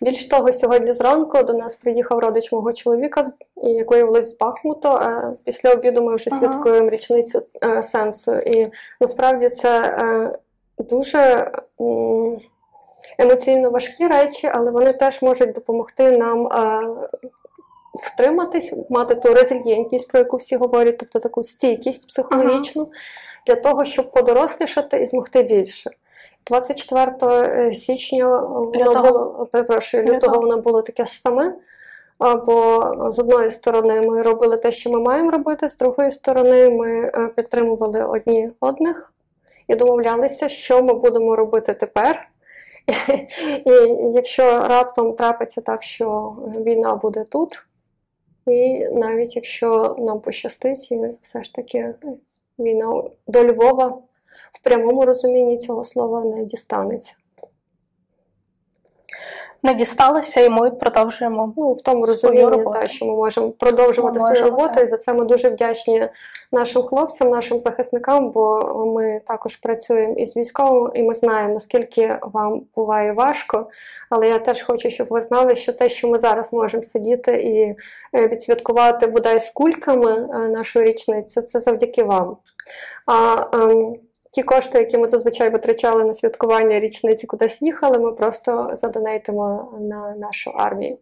Більш 0.00 0.26
того, 0.26 0.52
сьогодні 0.52 0.92
зранку 0.92 1.42
до 1.42 1.52
нас 1.52 1.74
приїхав 1.74 2.18
родич 2.18 2.52
мого 2.52 2.72
чоловіка, 2.72 3.24
як 3.56 3.90
виявилось 3.90 4.28
з 4.28 4.38
Бахмуту. 4.38 4.98
Після 5.44 5.72
обіду 5.72 6.02
ми 6.02 6.14
вже 6.14 6.30
святкуємо 6.30 6.90
річницю 6.90 7.42
е, 7.64 7.82
сенсу. 7.82 8.34
І 8.34 8.70
насправді 9.00 9.48
це 9.48 9.80
е, 9.80 10.32
дуже 10.78 11.50
емоційно 13.18 13.70
важкі 13.70 14.08
речі, 14.08 14.50
але 14.54 14.70
вони 14.70 14.92
теж 14.92 15.22
можуть 15.22 15.52
допомогти 15.52 16.10
нам 16.10 16.46
е, 16.46 16.80
втриматись, 18.02 18.72
мати 18.90 19.14
ту 19.14 19.34
резильєнтність, 19.34 20.08
про 20.08 20.18
яку 20.18 20.36
всі 20.36 20.56
говорять, 20.56 20.98
тобто 20.98 21.18
таку 21.18 21.44
стійкість 21.44 22.08
психологічну, 22.08 22.82
ага. 22.82 22.92
для 23.46 23.54
того, 23.54 23.84
щоб 23.84 24.12
подорослішати 24.12 25.02
і 25.02 25.06
змогти 25.06 25.42
більше. 25.42 25.90
24 26.46 27.12
е, 27.22 27.74
січня 27.74 28.40
воно 28.40 29.02
було 29.02 29.48
перепрошую, 29.52 30.02
лютого, 30.02 30.16
лютого 30.16 30.40
воно 30.40 30.62
було 30.62 30.82
таке 30.82 31.06
саме. 31.06 31.54
Бо 32.18 32.82
з 33.10 33.18
одної 33.18 33.50
сторони 33.50 34.00
ми 34.00 34.22
робили 34.22 34.56
те, 34.56 34.72
що 34.72 34.90
ми 34.90 35.00
маємо 35.00 35.30
робити, 35.30 35.68
з 35.68 35.76
другої 35.76 36.10
сторони, 36.10 36.70
ми 36.70 37.10
е, 37.14 37.28
підтримували 37.36 38.04
одні 38.04 38.50
одних 38.60 39.12
і 39.68 39.74
домовлялися, 39.74 40.48
що 40.48 40.82
ми 40.82 40.94
будемо 40.94 41.36
робити 41.36 41.74
тепер. 41.74 42.28
І 43.66 43.70
якщо 44.14 44.42
раптом 44.68 45.12
трапиться 45.12 45.60
так, 45.60 45.82
що 45.82 46.36
війна 46.56 46.96
буде 46.96 47.24
тут, 47.24 47.66
і 48.46 48.88
навіть 48.88 49.36
якщо 49.36 49.96
нам 49.98 50.20
пощастить, 50.20 50.92
і 50.92 51.00
все 51.22 51.44
ж 51.44 51.54
таки 51.54 51.94
війна 52.58 53.02
до 53.26 53.44
Львова 53.44 53.88
в 54.52 54.62
прямому 54.62 55.06
розумінні 55.06 55.58
цього 55.58 55.84
слова 55.84 56.24
не 56.24 56.44
дістанеться 56.44 57.14
не 59.64 59.74
дісталося, 59.74 60.40
і 60.40 60.48
ми 60.48 60.70
продовжуємо 60.70 61.54
ну, 61.56 61.72
в 61.72 61.82
тому 61.82 62.06
розумінні, 62.06 62.64
та, 62.72 62.86
що 62.88 63.04
ми 63.04 63.16
можемо 63.16 63.50
продовжувати 63.50 64.18
ми 64.18 64.20
свою 64.20 64.42
роботу. 64.42 64.74
Так. 64.74 64.84
І 64.84 64.86
за 64.86 64.96
це 64.96 65.12
ми 65.12 65.24
дуже 65.24 65.48
вдячні 65.48 66.08
нашим 66.52 66.82
хлопцям, 66.82 67.30
нашим 67.30 67.60
захисникам, 67.60 68.30
бо 68.30 68.74
ми 68.96 69.20
також 69.26 69.56
працюємо 69.56 70.14
із 70.14 70.36
військовими, 70.36 70.90
і 70.94 71.02
ми 71.02 71.14
знаємо, 71.14 71.54
наскільки 71.54 72.18
вам 72.22 72.62
буває 72.76 73.12
важко. 73.12 73.68
Але 74.10 74.28
я 74.28 74.38
теж 74.38 74.62
хочу, 74.62 74.90
щоб 74.90 75.06
ви 75.10 75.20
знали, 75.20 75.56
що 75.56 75.72
те, 75.72 75.88
що 75.88 76.08
ми 76.08 76.18
зараз 76.18 76.52
можемо 76.52 76.82
сидіти 76.82 77.32
і 77.32 77.76
е, 78.18 78.28
відсвяткувати 78.28 79.06
бодай 79.06 79.40
з 79.40 79.50
кульками 79.50 80.12
е, 80.12 80.38
нашу 80.48 80.82
річницю, 80.82 81.42
це 81.42 81.60
завдяки 81.60 82.04
вам. 82.04 82.36
А 83.06 83.46
ем, 83.52 83.96
Ті 84.34 84.42
кошти, 84.42 84.78
які 84.78 84.98
ми 84.98 85.06
зазвичай 85.06 85.50
витрачали 85.50 86.04
на 86.04 86.14
святкування 86.14 86.80
річниці, 86.80 87.26
кудись 87.26 87.62
їхали, 87.62 87.98
ми 87.98 88.12
просто 88.12 88.70
задонейтимо 88.72 89.78
на 89.80 90.14
нашу 90.14 90.50
армію. 90.50 90.98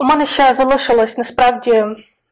У 0.00 0.04
мене 0.04 0.26
ще 0.26 0.54
залишилось 0.54 1.18
насправді 1.18 1.84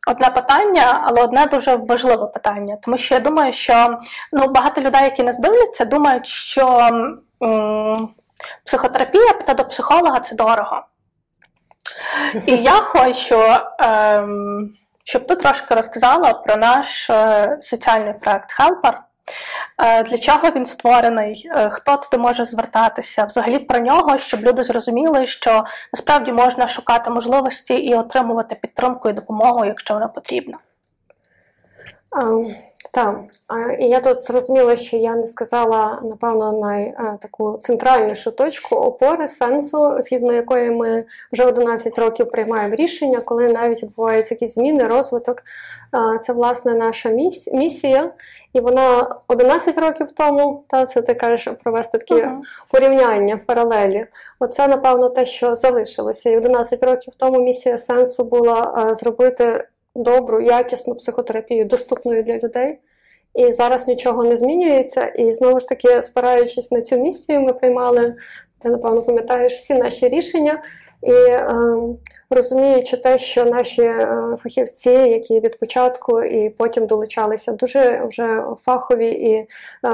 одне 0.06 0.30
питання, 0.30 1.04
але 1.04 1.22
одне 1.22 1.46
дуже 1.46 1.76
важливе 1.76 2.26
питання, 2.26 2.76
тому 2.82 2.98
що 2.98 3.14
я 3.14 3.20
думаю, 3.20 3.52
що 3.52 3.98
ну, 4.32 4.46
багато 4.46 4.80
людей, 4.80 5.02
які 5.04 5.22
нас 5.22 5.38
дивляться, 5.38 5.84
думають, 5.84 6.26
що 6.26 6.88
м, 7.42 8.08
психотерапія 8.64 9.32
піти 9.32 9.54
до 9.54 9.64
психолога 9.64 10.20
це 10.20 10.36
дорого. 10.36 10.82
І 12.46 12.56
я 12.56 12.72
хочу, 12.72 13.40
ем, 13.78 14.74
щоб 15.10 15.26
ти 15.26 15.36
трошки 15.36 15.74
розказала 15.74 16.32
про 16.32 16.56
наш 16.56 17.10
е, 17.10 17.58
соціальний 17.62 18.14
проект 18.14 18.60
Helper. 18.60 18.98
Е, 19.82 20.02
для 20.02 20.18
чого 20.18 20.50
він 20.50 20.66
створений, 20.66 21.50
е, 21.54 21.68
хто 21.70 21.96
туди 21.96 22.22
може 22.22 22.44
звертатися, 22.44 23.24
взагалі 23.24 23.58
про 23.58 23.78
нього, 23.78 24.18
щоб 24.18 24.40
люди 24.40 24.64
зрозуміли, 24.64 25.26
що 25.26 25.64
насправді 25.92 26.32
можна 26.32 26.68
шукати 26.68 27.10
можливості 27.10 27.74
і 27.74 27.94
отримувати 27.94 28.54
підтримку 28.54 29.08
і 29.08 29.12
допомогу, 29.12 29.64
якщо 29.64 29.94
вона 29.94 30.08
потрібна. 30.08 30.58
Так, 32.92 33.20
і 33.78 33.88
я 33.88 34.00
тут 34.00 34.22
зрозуміла, 34.22 34.76
що 34.76 34.96
я 34.96 35.14
не 35.14 35.26
сказала, 35.26 36.00
напевно, 36.04 36.52
най 36.52 36.94
таку 37.22 37.56
центральнішу 37.56 38.30
точку 38.30 38.76
опори 38.76 39.28
сенсу, 39.28 40.02
згідно 40.02 40.32
якої 40.32 40.70
ми 40.70 41.04
вже 41.32 41.44
11 41.44 41.98
років 41.98 42.30
приймаємо 42.30 42.74
рішення, 42.74 43.20
коли 43.20 43.52
навіть 43.52 43.82
відбуваються 43.82 44.34
якісь 44.34 44.54
зміни, 44.54 44.86
розвиток. 44.86 45.42
Це 46.22 46.32
власне 46.32 46.74
наша 46.74 47.08
місія, 47.52 48.12
і 48.52 48.60
вона 48.60 49.16
11 49.28 49.78
років 49.78 50.06
тому, 50.12 50.64
та 50.68 50.86
це 50.86 51.02
ти 51.02 51.14
кажеш 51.14 51.54
провести 51.64 51.98
такі 51.98 52.14
uh-huh. 52.14 52.40
порівняння, 52.70 53.40
паралелі. 53.46 54.06
Оце, 54.38 54.68
напевно, 54.68 55.08
те, 55.08 55.26
що 55.26 55.56
залишилося. 55.56 56.30
І 56.30 56.36
11 56.36 56.82
років 56.82 57.14
тому 57.16 57.40
місія 57.40 57.78
сенсу 57.78 58.24
була 58.24 58.94
зробити 59.00 59.64
добру, 59.94 60.40
якісну 60.40 60.94
психотерапію, 60.94 61.64
доступною 61.64 62.22
для 62.22 62.38
людей. 62.38 62.78
І 63.34 63.52
зараз 63.52 63.88
нічого 63.88 64.24
не 64.24 64.36
змінюється. 64.36 65.06
І 65.06 65.32
знову 65.32 65.60
ж 65.60 65.68
таки, 65.68 66.02
спираючись 66.02 66.70
на 66.70 66.82
цю 66.82 66.96
місію, 66.96 67.40
ми 67.40 67.52
приймали, 67.52 68.14
ти 68.62 68.68
напевно 68.68 69.02
пам'ятаєш 69.02 69.52
всі 69.52 69.74
наші 69.74 70.08
рішення. 70.08 70.62
І 71.02 71.12
е, 71.12 71.54
розуміючи 72.30 72.96
те, 72.96 73.18
що 73.18 73.44
наші 73.44 73.82
е, 73.82 74.36
фахівці, 74.42 74.90
які 74.90 75.40
від 75.40 75.58
початку 75.58 76.22
і 76.22 76.50
потім 76.50 76.86
долучалися, 76.86 77.52
дуже 77.52 78.04
вже 78.04 78.42
фахові 78.64 79.08
і 79.08 79.34
е, 79.34 79.46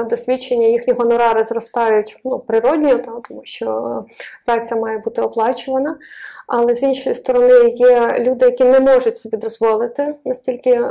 досвідчення, 0.05 0.67
їхні 0.67 0.93
гонорари 0.93 1.45
зростають 1.45 2.21
ну, 2.25 2.39
природньо, 2.39 2.99
та, 2.99 3.13
тому 3.29 3.41
що 3.45 4.05
праця 4.47 4.77
має 4.77 4.99
бути 4.99 5.23
оплачувана. 5.23 5.97
Але 6.47 6.75
з 6.75 6.83
іншої 6.83 7.15
сторони 7.15 7.69
є 7.69 8.17
люди, 8.19 8.47
які 8.47 8.65
не 8.65 8.81
можуть 8.81 9.19
собі 9.19 9.37
дозволити 9.37 10.15
настільки 10.25 10.71
е, 10.71 10.91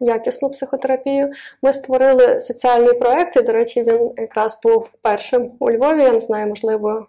якісну 0.00 0.50
психотерапію. 0.50 1.32
Ми 1.62 1.72
створили 1.72 2.40
соціальний 2.40 2.92
проект, 2.92 3.36
і, 3.36 3.42
до 3.42 3.52
речі, 3.52 3.82
він 3.82 4.10
якраз 4.16 4.58
був 4.62 4.88
першим 5.02 5.52
у 5.58 5.70
Львові. 5.70 6.02
Я 6.02 6.12
не 6.12 6.20
знаю, 6.20 6.46
можливо, 6.46 7.06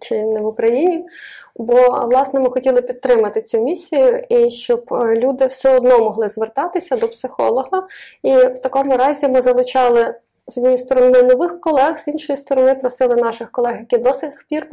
чи 0.00 0.24
не 0.24 0.40
в 0.40 0.46
Україні. 0.46 1.04
Бо 1.56 2.08
власне 2.10 2.40
ми 2.40 2.50
хотіли 2.50 2.82
підтримати 2.82 3.42
цю 3.42 3.60
місію 3.60 4.22
і 4.28 4.50
щоб 4.50 4.84
е, 4.92 5.14
люди 5.14 5.46
все 5.46 5.76
одно 5.76 5.98
могли 5.98 6.28
звертатися 6.28 6.96
до 6.96 7.08
психолога. 7.08 7.86
І 8.22 8.36
в 8.36 8.58
такому 8.58 8.96
разі 8.96 9.28
ми 9.28 9.42
залучали 9.42 10.14
з 10.48 10.58
однієї 10.58 10.78
сторони 10.78 11.22
нових 11.22 11.60
колег, 11.60 11.98
з 11.98 12.08
іншої 12.08 12.36
сторони, 12.36 12.74
просили 12.74 13.16
наших 13.16 13.50
колег, 13.50 13.76
які 13.80 13.98
до 13.98 14.12
сих 14.14 14.46
пір 14.48 14.68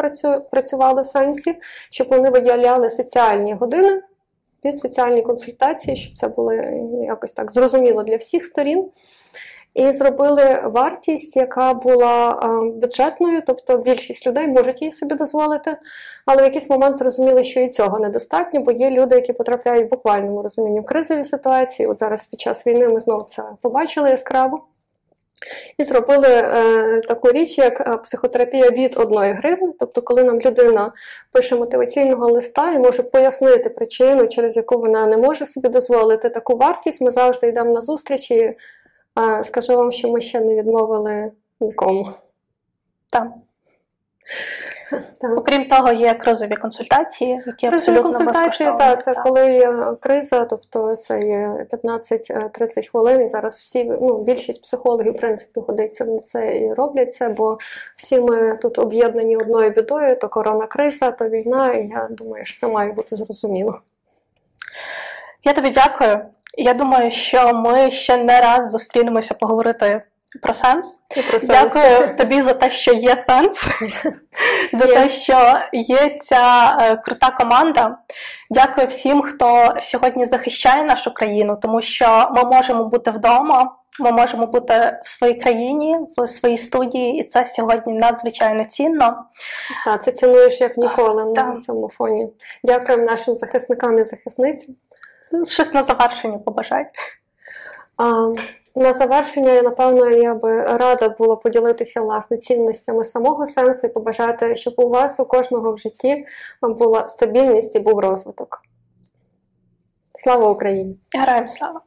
працювали 0.52 1.02
в 1.02 1.08
сенсі, 1.08 1.56
щоб 1.92 2.08
вони 2.10 2.30
виділяли 2.30 2.90
соціальні 2.90 3.54
години 3.54 4.02
під 4.62 4.78
соціальні 4.78 5.22
консультації, 5.22 5.98
щоб 5.98 6.18
це 6.18 6.28
було 6.28 6.54
якось 7.04 7.32
так 7.32 7.52
зрозуміло 7.52 8.04
для 8.04 8.16
всіх 8.16 8.46
сторін. 8.46 8.90
І 9.74 9.92
зробили 9.92 10.62
вартість, 10.64 11.36
яка 11.36 11.74
була 11.74 12.40
бюджетною, 12.76 13.42
тобто 13.48 13.78
більшість 13.78 14.28
людей 14.28 14.48
можуть 14.48 14.82
її 14.82 14.92
собі 14.92 15.16
дозволити, 15.16 15.78
але 16.26 16.42
в 16.42 16.46
якийсь 16.46 16.70
момент 16.70 16.98
зрозуміли, 16.98 17.44
що 17.44 17.60
і 17.60 17.70
цього 17.70 18.00
недостатньо, 18.00 18.60
бо 18.60 18.72
є 18.72 18.90
люди, 18.90 19.16
які 19.16 19.34
потрапляють 19.34 19.88
в 19.88 19.90
буквальному 19.90 20.42
розумінні 20.42 20.80
в 20.80 20.86
кризові 20.86 21.24
ситуації. 21.24 21.88
От 21.88 22.00
зараз 22.00 22.26
під 22.26 22.42
час 22.42 22.68
війни 22.68 22.88
ми 22.88 23.00
знову 23.00 23.28
це 23.30 23.44
побачили 23.62 24.10
яскраво. 24.10 24.64
І 25.78 25.84
зробили 25.84 26.28
е, 26.28 27.02
таку 27.08 27.32
річ, 27.32 27.58
як 27.58 27.82
е, 27.82 27.98
психотерапія 27.98 28.70
від 28.70 28.98
одної 28.98 29.34
гривни. 29.34 29.74
Тобто, 29.80 30.02
коли 30.02 30.24
нам 30.24 30.42
людина 30.42 30.92
пише 31.32 31.56
мотиваційного 31.56 32.32
листа 32.32 32.72
і 32.72 32.80
може 32.80 33.04
пояснити 33.04 33.70
причину, 33.70 34.28
через 34.28 34.56
яку 34.56 34.78
вона 34.78 35.06
не 35.06 35.18
може 35.18 35.46
собі 35.46 35.70
дозволити 35.70 36.30
таку 36.30 36.58
вартість, 36.58 37.02
ми 37.02 37.12
завжди 37.12 37.48
йдемо 37.48 37.74
на 37.74 37.82
зустріч 37.82 38.32
і 38.32 38.56
скажу 39.44 39.78
вам, 39.78 39.92
що 39.92 40.10
ми 40.10 40.22
ще 40.22 40.40
не 40.40 40.56
відмовили 40.56 41.32
нікому. 41.60 42.10
Так. 43.12 43.28
Так. 45.22 45.38
Окрім 45.38 45.70
того, 45.70 45.92
є 45.92 46.14
кризові 46.14 46.56
консультації, 46.56 47.44
які 47.46 47.70
кризові 47.70 47.76
абсолютно 47.76 48.04
консультації, 48.04 48.70
так, 48.78 49.04
це 49.04 49.14
так. 49.14 49.24
коли 49.24 49.54
є 49.54 49.96
криза, 50.00 50.46
тобто 50.46 50.96
це 50.96 51.22
є 51.22 51.68
15-30 51.72 52.90
хвилин. 52.92 53.22
І 53.22 53.28
зараз 53.28 53.56
всі 53.56 53.84
ну, 53.84 54.24
більшість 54.24 54.62
психологів 54.62 55.14
в 55.14 55.18
принципі 55.18 55.60
годиться 55.60 56.06
на 56.06 56.20
це 56.20 56.58
і 56.58 56.74
роблять 56.74 57.14
це, 57.14 57.30
бо 57.30 57.58
всі 57.96 58.20
ми 58.20 58.58
тут 58.62 58.80
об'єднані 58.80 59.38
одною 59.38 59.70
бідою, 59.70 60.20
то 60.20 60.30
корона 60.30 60.68
криза, 60.68 61.12
то 61.12 61.30
війна, 61.30 61.74
і 61.74 61.88
я 61.88 62.08
думаю, 62.12 62.46
що 62.46 62.60
це 62.60 62.68
має 62.68 62.92
бути 62.92 63.16
зрозуміло. 63.16 63.82
Я 65.44 65.54
тобі 65.54 65.70
дякую. 65.70 66.26
Я 66.58 66.74
думаю, 66.74 67.12
що 67.12 67.54
ми 67.54 67.92
ще 67.92 68.18
не 68.18 68.42
раз 68.42 68.72
зустрінемося 68.72 69.34
поговорити 69.34 70.02
про 70.42 70.54
сенс. 70.54 71.00
І 71.18 71.22
про 71.22 71.40
сенс. 71.40 71.46
Дякую 71.46 72.18
тобі 72.18 72.42
за 72.42 72.54
те, 72.54 72.72
що 72.72 72.94
є 72.94 73.16
сенс, 73.16 73.68
за 74.74 74.86
те, 74.86 75.10
що 75.10 75.60
є 75.74 76.18
ця 76.22 76.78
е, 76.82 76.96
крута 76.96 77.32
команда. 77.32 77.98
Дякую 78.50 78.88
всім, 78.88 79.22
хто 79.22 79.74
сьогодні 79.82 80.26
захищає 80.26 80.84
нашу 80.84 81.14
країну, 81.14 81.58
тому 81.62 81.82
що 81.82 82.32
ми 82.36 82.44
можемо 82.44 82.86
бути 82.86 83.12
вдома. 83.12 83.76
Ми 84.00 84.12
можемо 84.12 84.48
бути 84.48 85.00
в 85.06 85.10
своїй 85.10 85.34
країні, 85.34 85.98
в 86.18 86.28
своїй 86.28 86.58
студії, 86.58 87.20
і 87.20 87.24
це 87.24 87.46
сьогодні 87.46 87.94
надзвичайно 87.94 88.66
цінно. 88.66 89.26
Так, 89.86 90.04
це 90.04 90.12
цінуєш 90.12 90.62
як 90.62 90.78
ніколи 90.78 91.26
на 91.26 91.62
цьому 91.62 91.90
фоні. 91.90 92.30
Дякуємо 92.64 93.04
нашим 93.04 93.34
захисникам 93.34 94.00
і 94.00 94.04
захисницям. 94.04 94.76
Щось 95.48 95.74
на 95.74 95.84
завершення 95.84 96.40
побажай. 96.40 96.90
На 98.76 98.94
завершення, 98.94 99.62
напевно, 99.62 100.10
я 100.10 100.34
би 100.34 100.64
рада 100.64 101.10
була 101.10 101.36
поділитися 101.36 102.02
власне 102.02 102.38
цінностями 102.38 103.06
самого 103.06 103.48
сенсу 103.48 103.88
і 103.88 103.90
побажати, 103.90 104.56
щоб 104.56 104.74
у 104.78 104.90
вас 104.90 105.20
у 105.20 105.26
кожного 105.26 105.74
в 105.74 105.78
житті 105.78 106.26
була 106.62 107.08
стабільність 107.08 107.76
і 107.76 107.80
був 107.80 108.00
розвиток. 108.00 108.62
Слава 110.16 110.52
Україні! 110.52 111.00
Героям 111.12 111.48
слава! 111.48 111.82